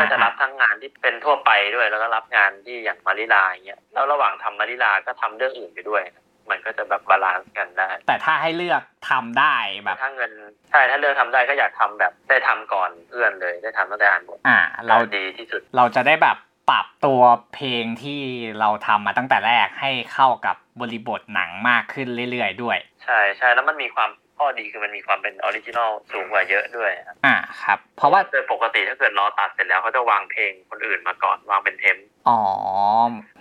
[0.00, 10.30] ก็จะรับทั้งงานที่เป็นทั่วไปด้วย แล้วก็รับงานที่อย่างมาริลาอย่างเงี้ยแล้วระหว่างทำมาริลาก็ทำเรื่องอื่นไปด้วยนะ มันก็จะแบบ balance กันได้ แต่ถ้าให้เลือกทำได้แบบถ้าเงิน
[10.70, 16.36] ใช่ถ้าเลือกทำได้ก็อยากทำแบบได้ทำก่อนเพื่อนเลยได้ทำตั้งแต่อ่านบทอ่าเราเราดีที่สุด เราจะได้แบบ
[16.70, 17.20] ปรับตัว
[17.54, 18.20] เพลงที่
[18.60, 32.40] เราทำมาตั้งแต่แรกให้เข้ากับบริบทหนังมากขึ้นเรื่อยๆด้วย ใช่ใช่แล้วมันมีความข้อดีคือมันมีความเป็น original สูงกว่าเยอะด้วยครับอ่าครับ เพราะว่าโดยปกติถ้าเกิดรอตัดเสร็จแล้วเขาจะวางเพลงคนอื่นมาก่อนวางเป็น temp อ๋อ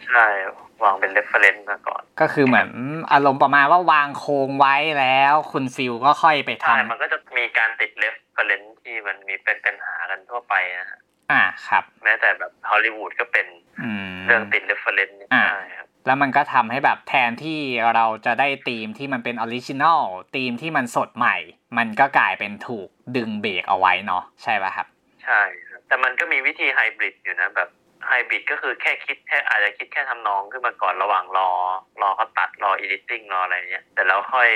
[0.07, 0.25] ใช่
[0.83, 2.69] วางเป็น reference มาก่อน ก็คือเหมือน
[3.11, 13.45] อารมณ์ประมาณว่าวางโครงไว้แล้ว คุณฟิลก็ค่อยไปทใช่มันก็จะมีการติด reference ที่มันมีเป็นปัญหากันทั่วไปนะฮะำอ่าครับ แม้แต่แบบฮอลลีวูดก็เป็น
[13.81, 17.59] อืมเรื่องติด reference เนี่ยอ่าใช่ครับแล้วมันก็ทำให้แบบแทนที่
[17.95, 20.01] เราจะได้ธีมที่มันเป็น original
[20.35, 21.37] ธีมที่มันสดใหม่
[21.77, 24.87] มันก็กลายเป็นถูกดึงเบรกเอาไว้เนาะใช่ป่ะครับ
[25.23, 27.69] ใช่ครับแต่มันก็มีวิธีไฮบริดอยู่นะแบบ
[28.09, 31.49] ไฮบริดก็คือแค่คิดแค่อาจจะคิดแค่ทำนองขึ้นมาก่อนระหว่างรอ
[32.01, 34.49] รอเขาตัดรอ editing รออะไรเนี้ยแต่แล้วค่อย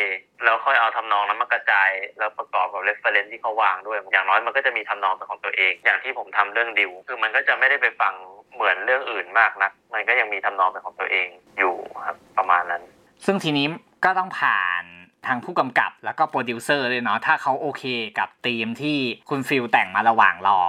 [0.43, 1.89] แล้วค่อยเอาทำนองนั้นมากระจาย
[2.19, 8.13] แล้วประกอบกับ reference ที่เขาวางด้วย อย่างน้อยมันก็จะมีทำนองเป็นของตัวเอง อย่างที่ผมทำเรื่องดิวคือมันก็จะไม่ได้ไปฟัง
[8.53, 11.27] เหมือนเรื่องอื่นมากนัก มันก็ยังมีทำนองเป็นของตัวเอง
[11.59, 12.83] อยู่ครับประมาณนั้น
[13.25, 13.67] ซึ่งทีนี้
[14.05, 14.83] ก็ต้องผ่าน
[15.27, 17.83] ทางผู้กำกับแล้วก็โปรดิวเซอร์ด้วยเนาะถ้าเขาโอเค
[18.19, 18.97] กับธีมที่
[19.29, 20.59] คุณฟิลแต่งมาระหว่างรอ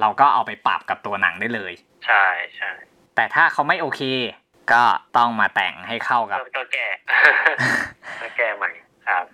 [0.00, 1.72] เราก็เอาไปปรับกับตัวหนังได้เลย
[2.06, 2.24] ใช่
[2.56, 2.70] ใช่
[3.16, 4.02] แต่ถ้าเขาไม่โอเค
[4.72, 4.82] ก็
[5.16, 6.86] ต้องมาแต่งให้เข้ากับก็ก็แก้
[8.22, 8.70] ก็แก้ใหม่
[9.08, 9.24] ครับ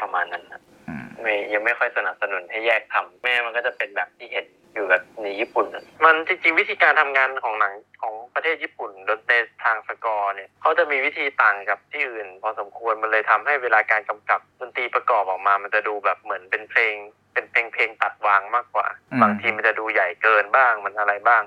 [0.00, 9.34] ประมาณนั้นครับอืมไม่ยังไม่ค่อยสนับสนุนให้แยกทำแม่มันก็จะเป็นแบบที่เห็นอยู่กับในญี่ปุ่นน่ะมันจริงๆวิธีการทำงานของหนังของประเทศญี่ปุ่นโดยใน
[9.64, 16.94] ทางสกอร์เนี่ยเขาจะมีวิธีต่างกับที่อื่น พอสมควรมันเลยทำให้เวลาการกำกับดนตรีประกอบออกมา มันจะดูแบบเหมือนเป็นเพลง
[17.32, 21.42] เป็นเพลงเพลงตัดวางมากกว่าอืมบางทีมันจะดูใหญ่เกินบ้างมันอะไรบ้าง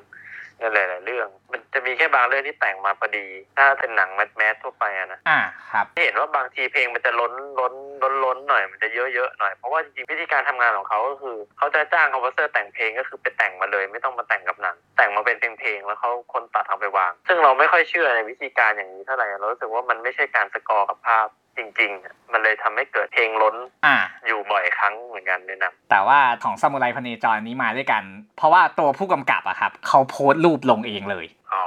[0.59, 3.25] ในหลาย ๆ เรื่อง มันจะมีแค่บางเรื่องที่แต่งมาพอดี
[3.57, 5.39] ถ้าเป็นหนัง mass mass ทั่วไปอะนะอ่า
[5.71, 28.03] ครับเห็นว่าบางทีเพลงมันจะล้นล้นล้นล้นหน่อยมันจะเยอะเยอะหน่อย เพราะว่าจริงๆวิธีการทำงานของเขาก็คือ เขาจะจ้าง composer แต่งเพลงก็คือไปแต่งมาเลย ไม่ต้องมาแต่งกับหนัง แต่งมาเป็นเพลง ๆ แล้วเขาคนตัดเอาไปวาง ซึ่งเราไม่ค่อยเชื่อในวิธีการอย่างนี้เท่าไหร่เรารู้สึกว่ามันไม่ใช่การสกอร์กับภาพ จริงๆอะมันเลยทำให้เกิดเพลงล้นอ่าอยู่บ่อยครั้งเหมือนกันในหนังแต่ว่าของซามูไรพเนจรนี้มาด้วยกัน
[28.37, 31.63] เพราะว่าตัวผู้กำกับอะครับเขาโพสต์รูปลงเองเลยอ๋อ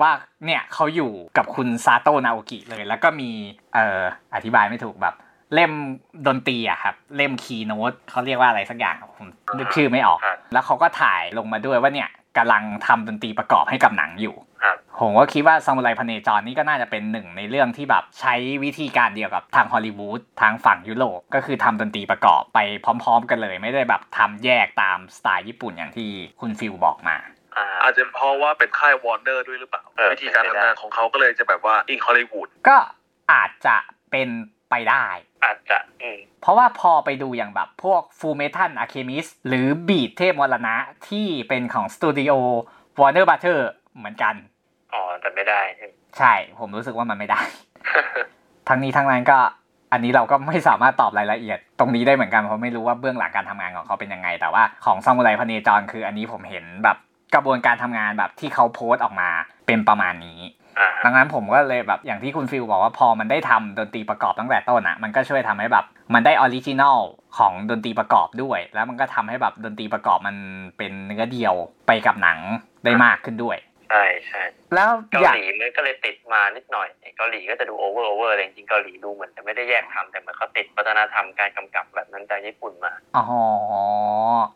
[0.00, 0.12] ว่า
[0.46, 3.30] เนี่ยเขาอยู่กับคุณซาโตะนาโอกิเลย แล้วก็มี
[3.74, 4.00] เอ่อ
[4.34, 5.14] อธิบายไม่ถูกแบบ
[5.54, 5.72] เล่ม
[6.26, 18.34] ดนตรีอะครับ เล่มคีย์โน้ตเขาเรียกว่าอะไรสักอย่างผมนึกชื่อไม่ออกครับแล้วเขาก็ถ่ายลงมาด้วยว่าเนี่ยกำลังทำดนตรีประกอบให้กับหนังอยู่ครับ ผมก็คิดว่าซามูไรพเนจรนี่ก็น่าจะเป็นหนึ่งในเรื่องที่แบบใช้
[18.64, 26.10] วิธีการเดียวกับทางฮอลลีวูดทางฝั่งยุโรปก็คือทำดนตรีประกอบไปพร้อม ๆ กันเลย ไม่ได้แบบทำแยกตามสไตล์ญี่ปุ่นอย่างที่
[26.40, 27.16] คุณฟิลบอกมา
[27.56, 32.76] อ่าอาจจะเพราะว่าเป็นค่ายวอร์เนอร์ด้วยหรือเปล่าเออวิธีการทำงานของเขาก็เลยจะแบบว่าอิงฮอลลีวูดก็
[33.32, 33.76] อาจจะ
[34.10, 34.28] เป็น
[34.70, 35.06] ไปได้
[35.44, 40.76] อาจจะอืมเพราะว่าพอไปดูอย่างแบบพวก Full Metal Alchemist หรือบลีชเทพมรณะ
[41.08, 42.32] ที่เป็นของสตูดิโอ
[43.00, 43.58] Warner Brother
[43.98, 44.34] เหมือนกัน
[44.94, 45.60] อ๋อแต่ไม่ได้
[46.18, 47.40] ใช่ ผมรู้สึกว่ามันไม่ได้
[48.68, 49.38] ทั้งนี้ทั้งนั้นก็
[49.92, 56.96] อันนี้เราก็ไม่สามารถตอบรายละเอียด ตรงนี้ได้เหมือนกันเพราะไม่รู้ว่าเบื้องหลังการทำงานของเขาเป็นยังไง แต่ว่าของซามูไรพเนจรคืออันนี้ผมเห็นแบบ
[57.34, 59.28] กระบวนการทำงานแบบที่เขาโพสต์ออกมา
[59.66, 60.40] เป็นประมาณนี้
[60.78, 66.98] อ่าดังนั้นผมก็เลยแบบอย่างที่คุณฟิลบอกว่าพอมันได้ทำดนตรีประกอบตั้งแต่ต้นอะมันก็ช่วยทำให้แบบมันได้ original
[67.38, 70.36] ของดนตรีประกอบด้วย แล้วมันก็ทำให้แบบดนตรีประกอบมัน
[70.78, 71.54] เป็นเนื้อเดียว
[71.86, 72.38] ไปกับหนัง
[72.84, 73.56] ได้มากขึ้นด้วย
[73.92, 74.42] ใช่ใช่
[74.74, 83.24] แล้วเกาอยากหลีมันก็เลยติดมานิดหน่อยเกาหลีก็จะดูโอเวอร์โอเวอร์อะไรจริงๆเกาหลีดูเหมือนจะไม่ได้แยกทำแต่เหมันเขาติดวัฒนธรรมการกำกับแบบนั้นจากญี่ปุ่นมาอ๋อ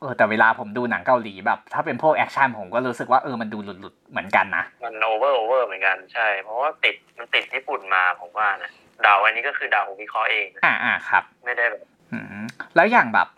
[0.01, 8.71] เออแต่เวลาผมดูหนังเกาหลีแบบ ถ้าเป็นพวกแอคชั่นผมก็รู้สึกว่าเออมันดูหลุดๆเหมือนกันนะมันโอเวอร์โอเวอร์เหมือนกันใช่ เพราะว่าติดมันติดญี่ปุ่นมาผมว่านะ
[9.03, 12.45] เดาอันนี้ก็คือเดาวิเคราะห์เองนะอ่าอ่าครับ ไม่ได้แบบอืม
[12.77, 13.29] แล้วอย่างแบบ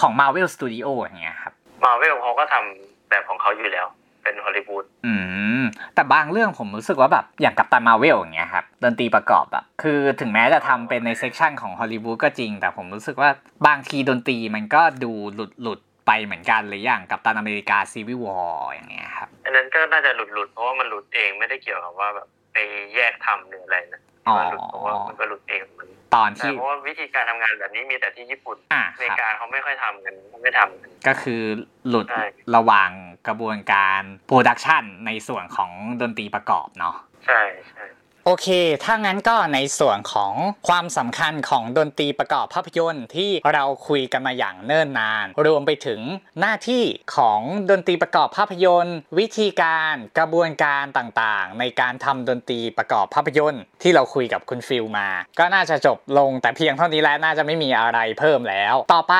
[0.00, 1.52] ของ Marvel Studio อย่างเงี้ยครับ
[1.84, 3.86] มาเวลเขาก็ทำแบบของเขาอยู่แล้ว
[4.28, 5.14] เป็นฮอลลีวูดอื
[5.60, 5.62] ม
[5.94, 13.30] แต่บางเรื่องผมรู้สึกว่าแบบอย่างกัปตันมาเวลอย่างเงี้ยครับดนตรีประกอบแบบคือถึงแม้จะทำเป็นใน section ของฮอลลีวูดก็จริง แต่ผมรู้สึกว่า
[13.66, 22.56] บางทีดนตรีมันก็ดูหลุดหลุดๆไปเหมือนกันเลยอย่างกัปตันอเมริกา Civil War อย่างเงี้ยครับอันนั้นก็น่าจะหลุดหลุดๆเพราะว่ามันหลุดเองไม่ได้เกี่ยวกับว่าแบบไป
[22.94, 31.42] แยกทำหรืออะไรนะอ๋อมันหลุดเพราะว่ามันก็หลุดเองมันตอนแต่ที่เพราะว่าวิธีการทำงานแบบนี้มีแต่ที่ญี่ปุ่นอ่าอเมคริรับกาเขาไม่ค่อยทำกันเขาไม่ทำกันก็คือ
[31.88, 32.90] หลุดใช่ระหว่าง
[33.26, 36.94] กระบวนการโปรดักชันในส่วนของดนตรีประกอบเนาะ
[37.26, 37.84] ใช่ใช่
[38.30, 38.48] โอเค
[38.84, 40.32] ถ้างั้นก็ในส่วนของ
[40.68, 46.00] ความสำคัญของดนตรีประกอบภาพยนตร์ที่เราคุยกันมาอย่างเนิ่นนาน รวมไปถึง
[46.40, 46.84] หน้าที่
[47.16, 59.14] ของดนตรีประกอบภาพยนตร์ วิธีการกระบวนการต่างๆ ในการทำดนตรีประกอบภาพยนตร์ ที่เราคุยกับคุณฟิลมา ก็น่าจะจบลงแต่เพียงเท่านี้แล้วน่าจะไม่มีอะไรเพิ่มแล้ว ต่อไป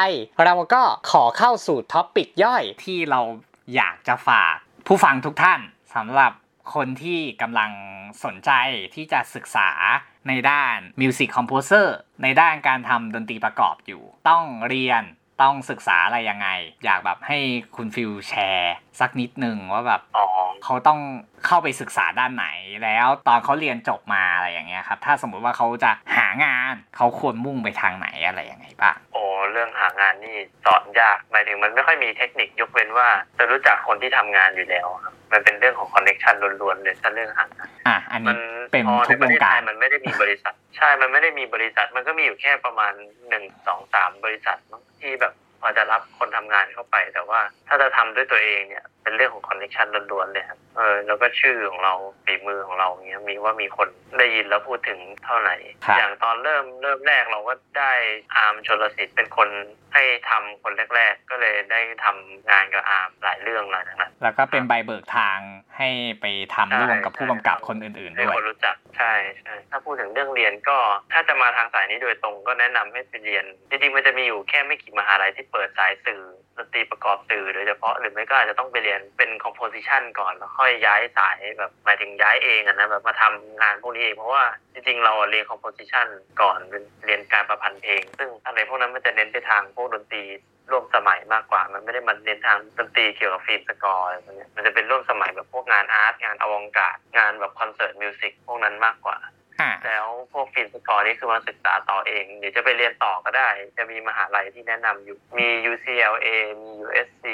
[0.44, 3.20] เราก็ขอเข้าสู่ท็อปปิกย่อยที่เรา
[3.74, 5.60] อยากจะฝากผู้ฟังทุกท่าน
[5.94, 6.32] สำหรับ
[6.74, 7.70] คนที่กำลัง
[8.24, 8.50] สนใจ
[8.94, 9.70] ที่จะศึกษา
[10.28, 11.86] ในด้าน Music Composer
[12.22, 15.02] ในด้านการทำดนตรีประกอบอยู่ ต้องเรียน
[15.42, 16.48] ต้องศึกษาอะไรยังไง
[16.84, 17.38] อยากแบบให้
[17.76, 20.26] คุณฟิลแชร์ สักนิดนึงว่าแบบอ๋อ
[20.64, 21.00] เขาต้อง
[21.46, 22.46] เข้าไปศึกษาด้านไหน
[22.84, 38.38] แล้วตอนเขาเรียนจบมาอะไรอย่างเงี้ยครับ ถ้าสมมุติว่าเขาจะหางานเขาควรมุ่งไปทางไหนอะไรยังไงบ้างโอ้เรื่องหางานนี่สอนยากหมายถึงมันไม่ค่อยมีเทคนิคยกเว้นว่า จะรู้จักคนที่ทำงานอยู่แล้วครับมันเป็นเรื่องของ connection ล้วนๆเลยถ้าเรื่องหางานอะอันมันี้น
[38.72, 42.92] เป็นพอทุในกปวระงเทศไทการยมันไม่ได้มีบริษัท ใช่ มันไม่ได้มีบริษัท มันก็มีอยู่แค่ประมาณ
[43.28, 51.94] หนึ่งสองสามบริษัทมั้งที่แบบ พอจะรับคนทำงานเข้าไป แต่ว่าถ้าจะทำด้วยตัวเองเนี่ย เป็นเรื่องของ connection ล้วนๆเลยครับเออแล้วก็ชื่อของเรา
[52.24, 57.92] ฝีมือของเราเนี้ยมีว่ามีคนได้ยินแล้วพูดถึงเท่าไหร่ครับอย่างตอนเริ่มเริ่มแรกเราก็ได้
[58.36, 59.48] อาร์มชนลสิทธิ์เป็นคน
[59.94, 65.38] ให้ทำคนแรก ๆ ก็เลยได้ทำงานกับอาร์มหลายเรื่องหลังจากนั้นแล้วก็เป็นใบเบิกทาง
[65.76, 65.88] ให้
[66.20, 70.78] ไปทำร่วมกับผู้กำกับคนอื่นๆให้ด้วยคนรู้จักใช่ใช่ถ้าพูดถึงเรื่องเรียนก็
[71.12, 76.22] ถ้าจะมาทางสายนี้โดยตรงก็แนะนำให้ไปเรียนจริงๆมันจะมีอยู่แค่ไม่กี่มหาลัยที่เปิดสายสื่อ
[76.56, 86.06] ดนตรีประกอบสื่อโดยเฉพาะหรือไม่ก็อาจจะต้องไปเรียนเป็น composition ก่อนแล้วค่อยย้ายสายแบบหมายถึงย้ายเองอะนะแบบมาทำงานพวกนี้เองเพราะว่าจริงๆเราเรียน composition
[86.40, 86.58] ก่อน
[87.04, 90.24] เรียนการประพันธ์เพลง ซึ่งอะไรพวกนั้นมันจะเน้นไปทางพวกดนตรี
[90.70, 99.16] ร่วมสมัยมากกว่า มันไม่ได้มันเน้นทางดนตรีเกี่ยวกับ film score อะไรพวกเนี้ยมันจะเป็นร่วมสมัยแบบพวกงาน art งาน avant-garde งานแบบ concert music พวกนั้นมากกว่า
[99.86, 106.26] แล้วพวกฟิล์มสกอร์นี่คือมาศึกษาต่อเองหรือจะไปเรียนต่อก็ได้ จะมีมหาลัยที่แนะนำอยู่ มี UCLA
[106.62, 107.24] มี USC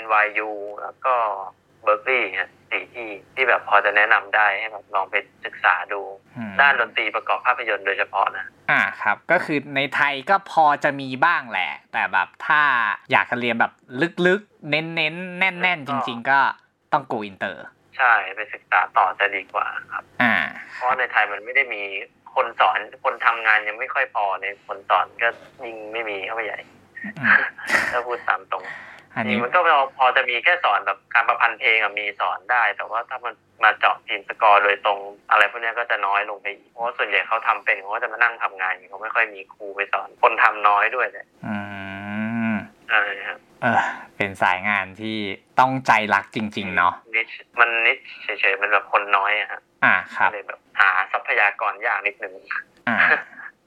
[0.00, 0.50] NYU
[0.82, 1.14] แล้วก็
[1.86, 6.00] Berkeley ฮะสี่ที่ที่แบบพอจะแนะนำได้ให้แบบลองไปศึกษาดู
[6.36, 12.62] อืมด้านดนตรีประกอบภาพยนตร์โดยเฉพาะนะอ่าครับก็คือในไทยก็พอจะมีบ้างแหละ แต่แบบถ้า
[13.12, 13.72] อยากจะเรียนแบบ
[14.26, 16.38] ลึกๆ เน้นๆ แน่น ๆ จริง ๆ ก็
[16.92, 17.64] ต้อง go inter
[17.96, 20.34] ใช่ไปศึกษาต่อจะดีกว่าครับ อ่า
[20.74, 21.82] เพราะในไทยมันไม่ได้มี
[22.34, 25.28] คนสอนคนทำงานยังไม่ค่อยพอในคนสอนก็
[25.64, 26.60] ยิ่งไม่มีเข้าไปใหญ่
[27.18, 27.42] อืม
[27.92, 28.64] ถ้าพูดตามตรง
[29.14, 34.98] อันจรินี้งมันก็พอพอจะมีแค่สอนแบบการประพันธ์เพลงอะมีสอนได้ แต่ว่าถ้ามันมาเจาะ film score โดยตรง
[35.30, 41.56] อะไรพวกเนี้ยก็จะน้อยลงไปอีกเพราะว่าส่วนใหญ่เขาทำเป็นเขาก็จะมานั่งทำงานอยู่เขาไม่ค่อยมีครูไปสอนคนทำน้อยด้วยเลยอื
[42.52, 42.54] ม
[42.88, 43.80] ใช่ครับ เออ
[44.16, 45.16] เป็นสายงานที่
[45.60, 52.34] ต้องใจรักจริง ๆ เนาะนิชมันนิชเฉยๆมันแบบคนน้อยอะฮะอ่าครับเลยแบบหาทรัพยากรยากนิดนึง
[52.88, 52.96] อ่า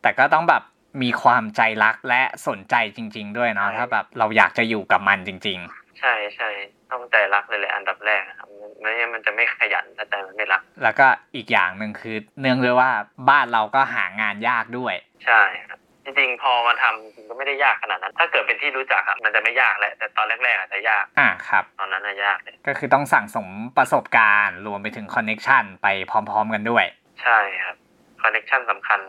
[0.01, 0.63] แต่ก็ต้องแบบ
[1.03, 5.59] มีความใจรักและสนใจจริง ๆ ด้วยเนาะใช่ถ้าแบบเราอยากจะอยู่กับมันจริง
[5.99, 6.49] ใช่ใช่
[6.91, 8.47] ต้องใจรักเลยแหละอันดับแรกอะครับ
[8.81, 12.91] ไม่งั้นมันจะไม่ขยันถ้าใจมันไม่รักๆแล้วก็อีกอย่างหนึ่งคือ เนื่องด้วยว่า
[13.29, 26.85] บ้านเราก็หางานยากด้วย ใช่ครับ จริงๆ พอมาทำจริงๆก็ไม่ได้ยากขนาดนั้น ถ้าเกิดเป็นที่รู้จักอะมันจะไม่ยากแหละแต่ตอนแรกๆอาจจะยากอ่าครับ ตอนนั้นน่ะยากเลยก็คือต้องสั่งสมประสบการณ์ รวมไปถึง connection ไปพร้อม ๆ กันด้วย
[27.21, 27.75] ใช่ครับ
[28.21, 28.99] connection สำคัญ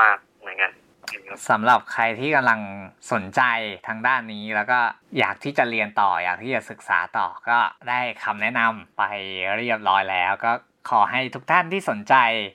[0.00, 0.72] มากเหมือนกัน
[1.50, 2.60] สำหรับใครที่กำลัง
[3.12, 3.42] สนใจ
[3.86, 4.78] ทางด้านนี้แล้วก็
[5.18, 7.58] อยากที่จะเรียนต่ออยากที่จะศึกษาต่อก็
[7.88, 9.02] ได้คำแนะนำไป
[9.58, 10.52] เรียบร้อยแล้วก็
[10.88, 12.14] ขอให้ทุกท่านที่สนใจ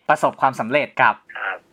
[0.09, 1.15] ประสบความสำเร็จกับ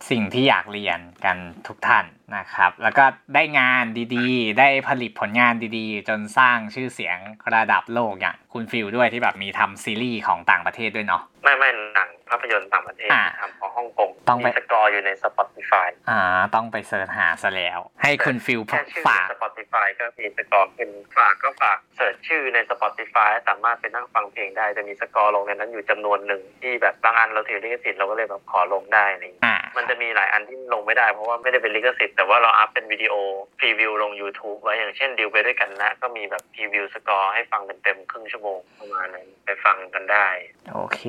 [0.09, 1.37] สิ่งที่อยากเรียนกัน
[1.67, 2.05] ทุกท่าน
[2.37, 3.83] นะครับ แล้วก็ได้งาน
[4.15, 7.17] ดีๆ ได้ผลิตผลงานดีๆ จนสร้างชื่อเสียง
[7.55, 16.21] ระดับโลกอย่างคุณฟิลด้วยที่แบบมีทำซีรีส์ของต่างประเทศด้วยเนาะไม่ไม่หนังภาพยนตร์ต่างประเทศอ่าทำของฮ่องกงต้องไปมีสกอร์อยู่ใน Spotify อ่า
[16.55, 33.13] ต้องไป search หาซะแล้ว ให้คุณฟิลแค่ชื่อฝากใน Spotify ก็มีสกอร์ขึ้นฝากก็ฝาก search ชื่อใน Spotify สามารถไปนั่งฟังเพลงได้จะมีสกอร์ลงในนั้นอยู่จำนวนหนึ่งที่แบบบางอันเราถือลิขสิทธิ์เราก็เลยแบบขอลงได้อะไรอย่างเงี้ยอ่ามันจะมีหลายอันที่ลงไม่ได้เพราะว่าไม่ได้เป็นลิขสิทธิ์แต่ว่าเราอัพเป็นวิดีโอ
[33.59, 40.27] preview ลง YouTube ไว้อย่างเช่นดิวไปด้วยกันนะ ก็มีแบบ preview score ให้ฟังเต็มๆครึ่งชั่วโมงประมาณนั้นไปฟังกันได้
[40.73, 41.01] โอเค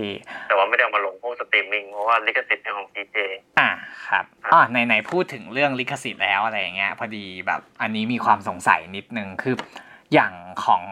[0.49, 3.17] แต่ว่าไม่ได้เอามาลงพวกสตรีมมิ่งเพราะว่าลิขสิทธิ์เป็นของ CJ
[3.61, 3.71] อ่า
[4.09, 9.55] ครับอ๋อไหนๆพูดถึงเรื่องลิขสิทธิ์แล้วอะไรอย่างเงี้ยพอดีแบบอันนี้มีความสงสัยนิดนึงคือ
[10.15, 10.85] อย่างของ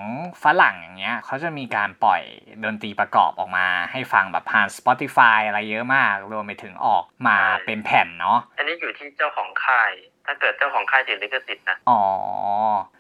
[0.42, 2.22] ฝรั่งอย่างเงี้ยเขาจะมีการปล่อย
[2.64, 9.92] ดนตรีประกอบออกมา ให้ฟังแบบผ่าน Spotify อะไรเยอะมาก รวมไปถึงออกมาใช่เป็นแผ่นเนาะอันนี้อยู่ที่เจ้าของค่าย
[10.26, 12.00] ถ้าเกิดเจ้าของค่ายถือลิขสิทธิ์นะอ๋อ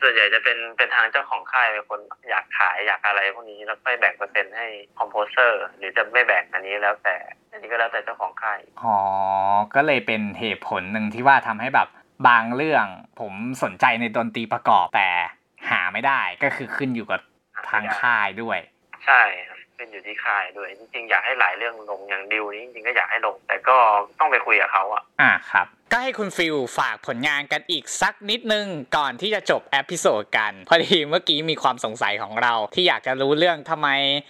[0.02, 4.66] ส่วนใหญ่จะเป็นเป็นทางเจ้าของค่ายเป็นคนอยากขายอยากอะไรพวกนี้แล้วค่อยแบ่งเปอร์เซ็นต์ให้
[4.98, 7.16] คอมโพเซอร์ หรือจะไม่แบ่งอันนี้แล้วแต่
[7.52, 8.98] อันนี้ก็แล้วแต่เจ้าของค่ายอ๋อ
[9.74, 11.88] ก็เลยเป็นเหตุผลหนึ่งที่ว่าทำให้แบบ
[12.28, 12.86] บางเรื่อง
[13.20, 15.08] ผมสนใจในดนตรีประกอบแต่
[15.70, 17.20] หาไม่ได้ก็คือขึ้นอยู่กับ
[17.70, 18.58] ทางค่ายด้วย
[19.06, 23.76] ใช่ครับเป็นอยู่ที่ค่ายด้วยจริงๆอยากให้หลายเรื่องลงอย่างดิวนี้จริงๆก็อยากให้ลง แต่ก็
[24.18, 33.88] ต้องไปคุยกับเขาอะอ่าครับ ก็ให้คุณฟิลฝากผลงานกันอีกสักนิดนึง ก่อนที่จะจบ episode กัน พอดีเมื่อกี้มีความสงสัยของเรา ที่อยากจะรู้เรื่องทำไม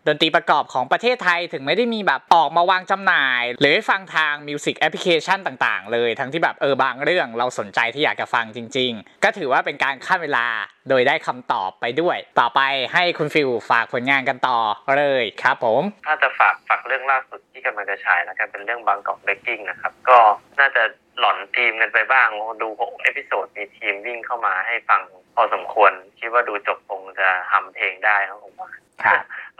[0.08, 10.46] ดนตรีประกอบของประเทศไทยถึงไม่ได้มีแบบออกมาวางจำหน่าย หรือฟังทาง music application ต่างๆ เลย ทั้งที่แบบเออบางเรื่องเราสนใจที่อยากจะฟังจริง ๆ ก็ถือว่าเป็นการคั่นเวลา
[10.88, 12.60] โดยได้คำตอบไปด้วย ต่อไป
[12.92, 14.58] ให้คุณฟิลฝากผลงานกันต่อ
[14.96, 20.18] เลยครับผม ถ้าจะฝากฝากเรื่องล่าสุดที่กำลังจะฉายนะครับเป็นเรื่อง Bangkok Breaking นะครับ ก็
[20.60, 20.82] น่าจะ
[21.18, 22.28] หลอนทีมกันไปบ้าง
[22.62, 25.00] ดูหก episode มีทีมวิ่งเข้ามาให้ฟัง
[25.34, 28.70] พอสมควร คิดว่าดูจบคงจะจำเพลงได้ครับผมว่า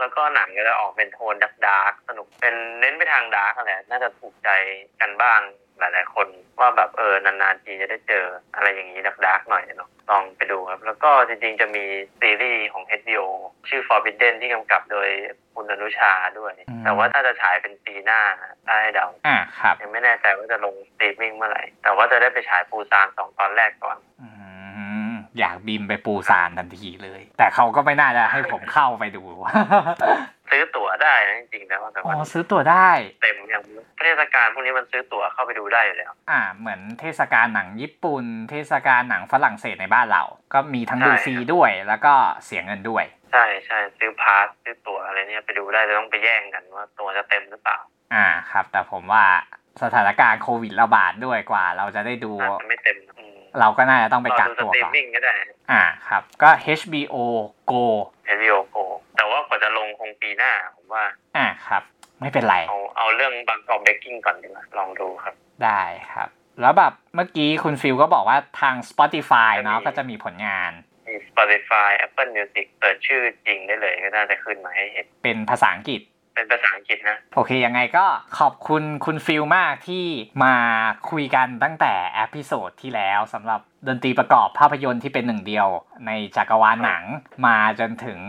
[0.03, 4.51] แล้วก็หนังก็จะออกเป็นโทน dark dark สนุกเป็นเน้นไปทาง dark แหละน่าจะถูกใจ
[5.01, 5.41] กันบ้าง
[5.79, 6.27] หลายๆคน
[6.61, 11.85] ว่าแบบเออนานๆทีจะได้เจออะไรอย่างนี้ dark dark หน่อยเนาะลองไปดูครับ แล้วก็จริงๆจะมี
[12.21, 13.27] ซีรีส์ของ HBO
[13.69, 15.09] ชื่อ Forbidden ที่กำกับโดย
[15.55, 18.21] คุณอนุชาด้วยอืมแต่ว่าถ้าจะฉายเป็นปีหน้า
[18.69, 24.52] ได้เดาอ่าครับยังไม่แน่ใจว่าจะลงสตรีมมิ่งเมื่อไหร่ แต่ว่าจะได้ไปฉายปูซานสองตอนแรกก่อนอืม
[25.38, 29.23] อยากบินไปปูซานทันทีเลย แต่เขาก็ไม่น่าจะให้ผมเข้าไปดู
[30.51, 32.90] ซื้อตั๋วได้นะจริงๆนะว่าแต่อ๋ว่าอซื้อตั๋วได้
[33.23, 33.62] เต็มอย่าง
[34.01, 42.14] เทศกาลพวกนี้มันซื้อตั๋วเข้าไปดูได้อยู่แล้ว อ่า เหมือนเทศกาลหนังญี่ปุ่น เทศกาลหนังฝรั่งเศสในบ้านเรา ก็มีทั้งดูใช่ฟรีด้วย แล้วก็
[42.45, 47.79] เสียเงินด้วย ใช่ใช่ซื้อพาสซื้อตั๋วอะไรเนี่ยไปดูได้จะต้องไปแย่งกันว่าตั๋วจะเต็มหรือเปล่า
[48.14, 49.25] อ่าครับ แต่ผมว่า
[49.83, 55.35] สถานการณ์โควิดระบาดด้วยกว่า เราจะได้ดู อาจจะไม่เต็มอืม เราก็น่าจะต้องไปรอกักดูสตัวตรีมก่อนมิ่งก็ได้
[55.73, 57.17] อ่าครับ ก็ HBO
[57.71, 57.85] Go
[58.27, 58.77] เอ o โอโก
[59.17, 61.05] แต่ว่ากว่าจะลงคงปีหน้าผมว่า
[61.37, 61.83] อ่าครับ
[62.21, 65.35] ไม่เป็นไร เอาเอาเรื่องบางกอกเบกกิ้งก่อนดีกว่าลองดูครับ
[65.65, 66.29] ได้ครับ
[66.61, 70.73] แล้วแบบเมื่อกี้คุณฟิลก็บอกว่าทาง Spotify เนาะจะมีก็จะมีผลงาน
[71.09, 76.01] มี Spotify Apple Music เปิดชื่อจริงได้เลยก็น่าจะขึ้นมาให้เห็น เป็นภาษาอังกฤษ
[76.35, 78.07] เป็นภาษาอังกฤษนะ โอเค ยังไงก็
[78.38, 80.05] ขอบคุณคุณฟิลมากที่
[80.45, 80.55] มา
[81.11, 85.68] คุยกันตั้งแต่ episode ที่แล้วสำหรับดนตรีประกอบภาพยนตร์ที่เป็นหนึ่งเดียว
[86.07, 87.05] ในจักรวาลหนัง
[87.47, 88.21] มาจนถึง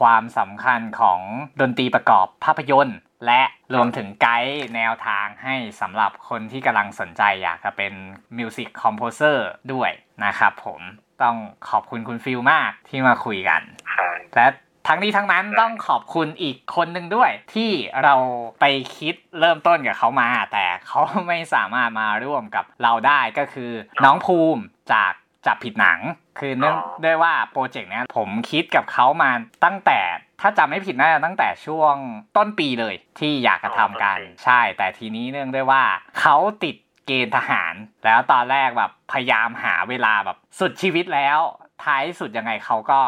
[0.00, 1.20] ความสำคัญของ
[1.60, 3.42] ดนตรีประกอบภาพยนตร์ และ
[3.74, 7.92] รวมถึงไกด์แนวทางให้สำหรับคนที่กำลังสนใจอยากจะเป็น
[8.38, 9.90] music composer ด้วย
[10.24, 10.80] นะครับผม
[11.22, 11.36] ต้อง
[11.70, 14.46] ขอบคุณคุณฟิลมากที่มาคุยกันค่ะและ
[14.88, 17.70] ทั้งนี้ทั้งนั้นต้องขอบคุณอีกคนหนึ่งด้วย ที่
[18.04, 18.14] เรา
[18.60, 18.64] ไป
[18.96, 23.70] คิดเริ่มต้นกับเขามา แต่เขาไม่สามารถมาร่วมกับเราได้ก็คือ
[24.04, 25.12] น้องภูมิจาก
[25.46, 26.00] จับผิดหนัง
[26.38, 29.30] คือเนื่องด้วยว่าโปรเจกต์เนี้ยผมคิดกับเขามา
[29.64, 30.00] ตั้งแต่
[30.40, 31.94] ถ้าจำไม่ผิดน่าจะตั้งแต่ช่วง
[32.36, 35.82] ต้นปีเลยที่อยากจะทำกันใช่ แต่ทีนี้เนื่องด้วยว่า
[36.20, 41.38] เขาติดเกณฑ์ทหาร แล้วตอนแรกแบบพยายามหาเวลาแบบสุดชีวิตแล้ว
[41.84, 43.00] ท้ายสุดยังไงเขาก็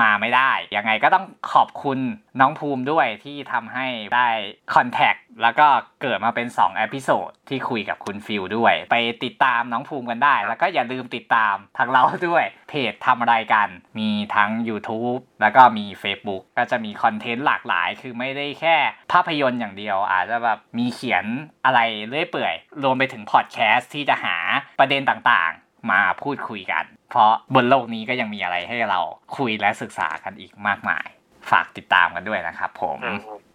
[0.00, 1.98] มาไม่ได้ ยังไงก็ต้องขอบคุณ
[2.40, 4.28] น้องภูมิด้วยที่ทำให้ได้
[4.74, 5.66] contact แล้วก็
[6.02, 13.68] เกิดมาเป็น2 episode ที่คุยกับคุณฟิลด้วย ไปติดตามน้องภูมิกันได้ แล้วก็อย่าลืมติดตามทางเราด้วย เพจทำอะไรกัน
[13.98, 18.76] มีทั้ง YouTube แล้วก็มี Facebook ก็จะมีคอนเทนต์หลากหลาย คือไม่ได้แค่
[19.12, 21.24] ภาพยนตร์อย่างเดียว อาจจะแบบมีเขียน
[21.64, 24.36] อะไรเรื่อยเปื่อย รวมไปถึงพอดแคสต์ที่จะหา
[24.78, 29.00] ประเด็นต่างๆ มาพูดคุยกัน เพราะบนโลกนี้ก็ยังมีอะไรให้เรา
[29.36, 31.06] คุยและศึกษากันอีกมากมาย
[31.50, 32.98] ฝากติดตามกันด้วยนะครับผม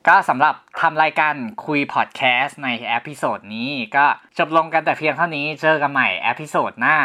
[0.07, 1.33] ก็สำหรับทำไรกัน
[1.65, 4.05] คุยพอดแคสต์ใน episode นี้ก็
[4.37, 6.97] จบลงกันแต่เพียงเท่านี้เจอกันใหม่ episode หน้า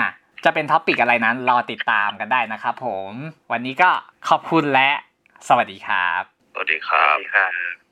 [0.44, 3.10] จะเป็น topic อะไรนั้น รอติดตามกันได้นะครับผม
[3.52, 3.90] วันนี้ก็
[4.28, 4.90] ขอบคุณและ
[5.48, 6.22] สวัสดีครับ
[6.54, 7.85] สวัสดีครับ